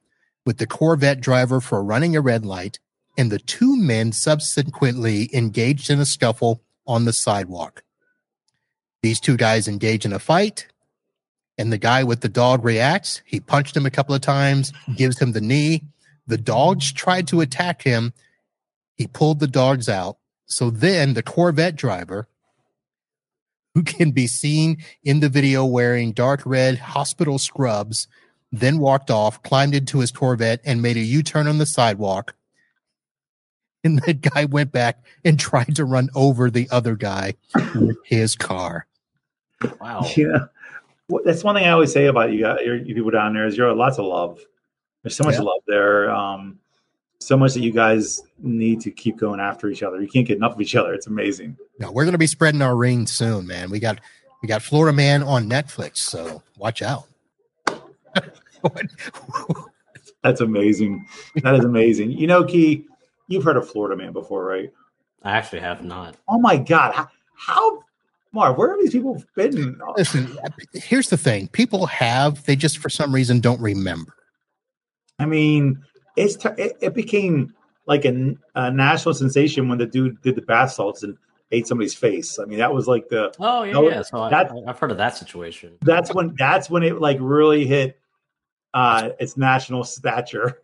[0.45, 2.79] with the Corvette driver for running a red light,
[3.17, 7.83] and the two men subsequently engaged in a scuffle on the sidewalk.
[9.01, 10.67] These two guys engage in a fight,
[11.57, 13.21] and the guy with the dog reacts.
[13.25, 15.83] He punched him a couple of times, gives him the knee.
[16.27, 18.13] The dogs tried to attack him,
[18.95, 20.17] he pulled the dogs out.
[20.47, 22.27] So then the Corvette driver,
[23.73, 28.07] who can be seen in the video wearing dark red hospital scrubs,
[28.51, 32.35] then walked off, climbed into his Corvette, and made a U turn on the sidewalk.
[33.85, 37.35] And the guy went back and tried to run over the other guy
[37.75, 38.87] with his car.
[39.79, 40.05] Wow.
[40.17, 40.45] Yeah.
[41.07, 43.55] Well, that's one thing I always say about you guys, you people down there is
[43.55, 44.39] you're lots of love.
[45.03, 45.41] There's so much yeah.
[45.41, 46.09] love there.
[46.09, 46.57] Um,
[47.19, 50.01] so much that you guys need to keep going after each other.
[50.01, 50.93] You can't get enough of each other.
[50.93, 51.55] It's amazing.
[51.79, 53.69] No, we're going to be spreading our ring soon, man.
[53.69, 53.99] We got
[54.41, 57.05] we got Florida Man on Netflix, so watch out.
[60.23, 61.05] That's amazing.
[61.43, 62.11] That is amazing.
[62.11, 62.85] You know, Key,
[63.27, 64.71] you've heard of Florida Man before, right?
[65.23, 66.15] I actually have not.
[66.27, 66.93] Oh my God.
[66.93, 67.83] How, how
[68.31, 69.79] Mark, where have these people been?
[69.95, 70.37] Listen,
[70.73, 74.13] here's the thing people have, they just for some reason don't remember.
[75.17, 75.81] I mean,
[76.17, 77.53] it's t- it, it, became
[77.87, 81.17] like a, a, national sensation when the dude did the bath salts and
[81.51, 82.37] ate somebody's face.
[82.37, 84.01] I mean, that was like the oh yeah, yeah.
[84.01, 85.77] So that, I, have heard of that situation.
[85.81, 87.99] That's when that's when it like really hit
[88.73, 90.59] uh its national stature.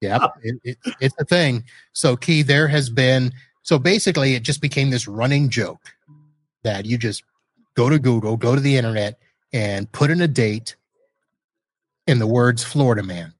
[0.00, 1.64] Yeah, it, it, it's a thing.
[1.92, 3.32] So, Key, there has been
[3.66, 5.92] so basically, it just became this running joke
[6.62, 7.24] that you just
[7.74, 9.18] go to Google, go to the internet,
[9.52, 10.76] and put in a date
[12.06, 13.34] in the words Florida man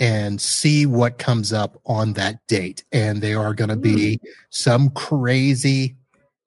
[0.00, 2.82] and see what comes up on that date.
[2.90, 4.26] And they are going to be hmm.
[4.50, 5.94] some crazy,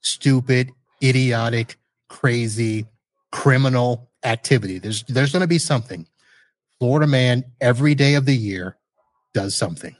[0.01, 0.69] stupid,
[1.01, 1.77] idiotic,
[2.09, 2.85] crazy,
[3.31, 4.77] criminal activity.
[4.77, 6.05] There's there's going to be something.
[6.79, 8.75] Florida man every day of the year
[9.33, 9.95] does something.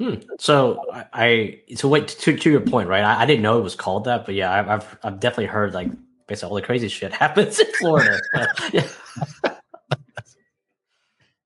[0.00, 0.14] Hmm.
[0.40, 3.04] So I so wait to to your point, right?
[3.04, 5.72] I, I didn't know it was called that, but yeah, I, have I've definitely heard
[5.72, 5.88] like
[6.26, 8.18] basically all the crazy shit happens in Florida.
[8.72, 8.88] yeah.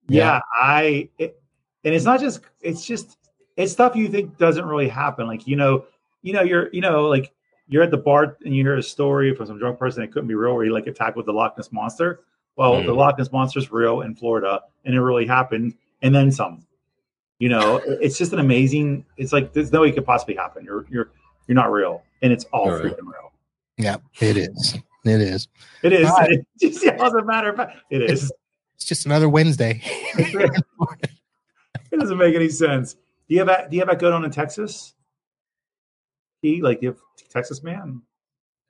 [0.07, 1.39] yeah, I it,
[1.83, 3.17] and it's not just it's just
[3.55, 5.27] it's stuff you think doesn't really happen.
[5.27, 5.85] Like you know,
[6.23, 7.31] you know, you're you know like
[7.67, 10.27] you're at the bar and you hear a story from some drunk person that couldn't
[10.27, 12.21] be real, where he like attacked with the Loch Ness monster.
[12.55, 12.85] Well, mm.
[12.85, 16.65] the Loch Ness monster is real in Florida, and it really happened, and then some.
[17.39, 19.05] You know, it's just an amazing.
[19.17, 20.65] It's like there's no way it could possibly happen.
[20.65, 21.11] You're you're
[21.47, 22.83] you're not real, and it's all right.
[22.83, 23.31] freaking real.
[23.77, 24.77] Yeah, it is.
[25.05, 25.47] It is.
[25.81, 26.09] It is.
[26.09, 26.39] Right.
[26.61, 27.55] It, just, it doesn't matter.
[27.89, 28.31] It is.
[28.75, 29.81] It's just another Wednesday.
[30.15, 30.63] it
[31.97, 32.93] doesn't make any sense.
[32.93, 32.99] Do
[33.35, 33.69] you have that?
[33.69, 34.93] Do you have that going on in Texas?
[36.41, 36.97] He like you have
[37.29, 38.01] Texas man.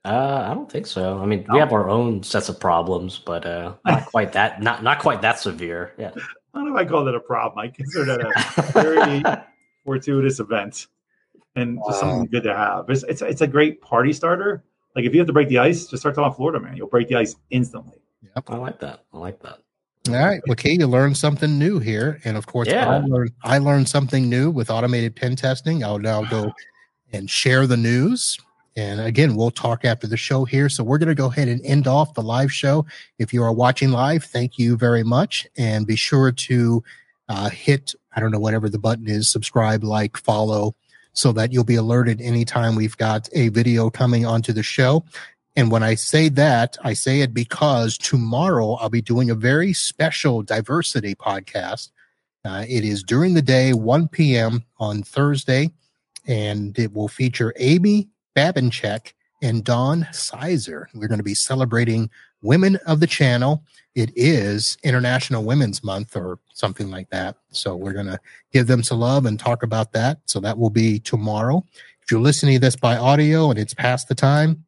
[0.05, 1.20] Uh, I don't think so.
[1.20, 1.55] I mean, no.
[1.55, 5.22] we have our own sets of problems, but uh, not quite that not not quite
[5.22, 5.93] that severe.
[5.97, 6.11] Yeah.
[6.54, 7.60] I don't know if I call that a problem.
[7.60, 9.24] I consider that a very
[9.86, 10.88] fortuitous event
[11.56, 12.10] and just wow.
[12.10, 12.89] something good to have.
[12.89, 14.64] It's, it's, it's a great party starter.
[14.95, 16.76] Like if you have to break the ice, just start talking Florida, man.
[16.76, 18.02] You'll break the ice instantly.
[18.36, 19.06] Yep, I like that.
[19.14, 19.60] I like that.
[20.08, 20.41] All right.
[20.47, 22.20] Well, Kate, you learned something new here.
[22.24, 22.89] And of course, yeah.
[22.89, 25.84] I, learned, I learned something new with automated pen testing.
[25.84, 26.52] I'll now go
[27.14, 28.38] and share the news
[28.80, 30.69] and again, we'll talk after the show here.
[30.69, 32.86] So we're going to go ahead and end off the live show.
[33.17, 35.45] If you are watching live, thank you very much.
[35.57, 36.82] And be sure to
[37.27, 40.75] uh, hit, I don't know, whatever the button is, subscribe, like, follow,
[41.11, 45.03] so that you'll be alerted anytime we've got a video coming onto the show.
[45.57, 49.73] And when I say that, I say it because tomorrow I'll be doing a very
[49.73, 51.89] special diversity podcast.
[52.45, 54.63] Uh, it is during the day, 1 p.m.
[54.77, 55.71] on Thursday,
[56.25, 60.89] and it will feature Amy Babinchak and Dawn Sizer.
[60.93, 62.09] We're going to be celebrating
[62.41, 63.63] women of the channel.
[63.95, 67.38] It is International Women's Month or something like that.
[67.51, 68.19] So we're going to
[68.51, 70.19] give them some love and talk about that.
[70.25, 71.63] So that will be tomorrow.
[72.01, 74.65] If you're listening to this by audio and it's past the time,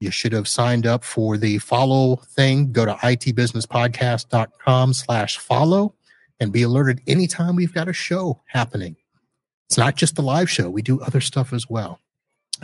[0.00, 2.72] you should have signed up for the follow thing.
[2.72, 5.94] Go to itbusinesspodcast.com slash follow
[6.40, 8.96] and be alerted anytime we've got a show happening.
[9.68, 10.68] It's not just the live show.
[10.68, 12.00] We do other stuff as well.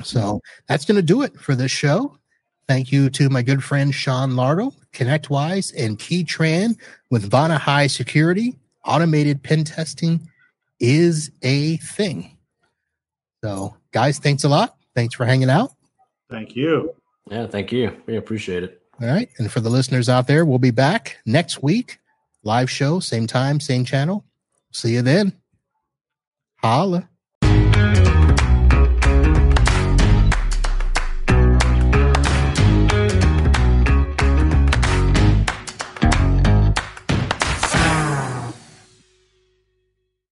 [0.03, 2.17] So that's going to do it for this show.
[2.69, 6.79] Thank you to my good friend Sean Lardo, ConnectWise, and Keytran
[7.11, 8.57] with Vonahi Security.
[8.85, 10.29] Automated pen testing
[10.79, 12.37] is a thing.
[13.43, 14.77] So, guys, thanks a lot.
[14.95, 15.73] Thanks for hanging out.
[16.31, 16.95] Thank you.
[17.31, 17.97] Yeah, thank you.
[18.07, 18.81] We appreciate it.
[19.01, 19.29] All right.
[19.39, 21.99] And for the listeners out there, we'll be back next week.
[22.43, 24.25] Live show, same time, same channel.
[24.73, 25.33] See you then.
[26.63, 27.09] Holla.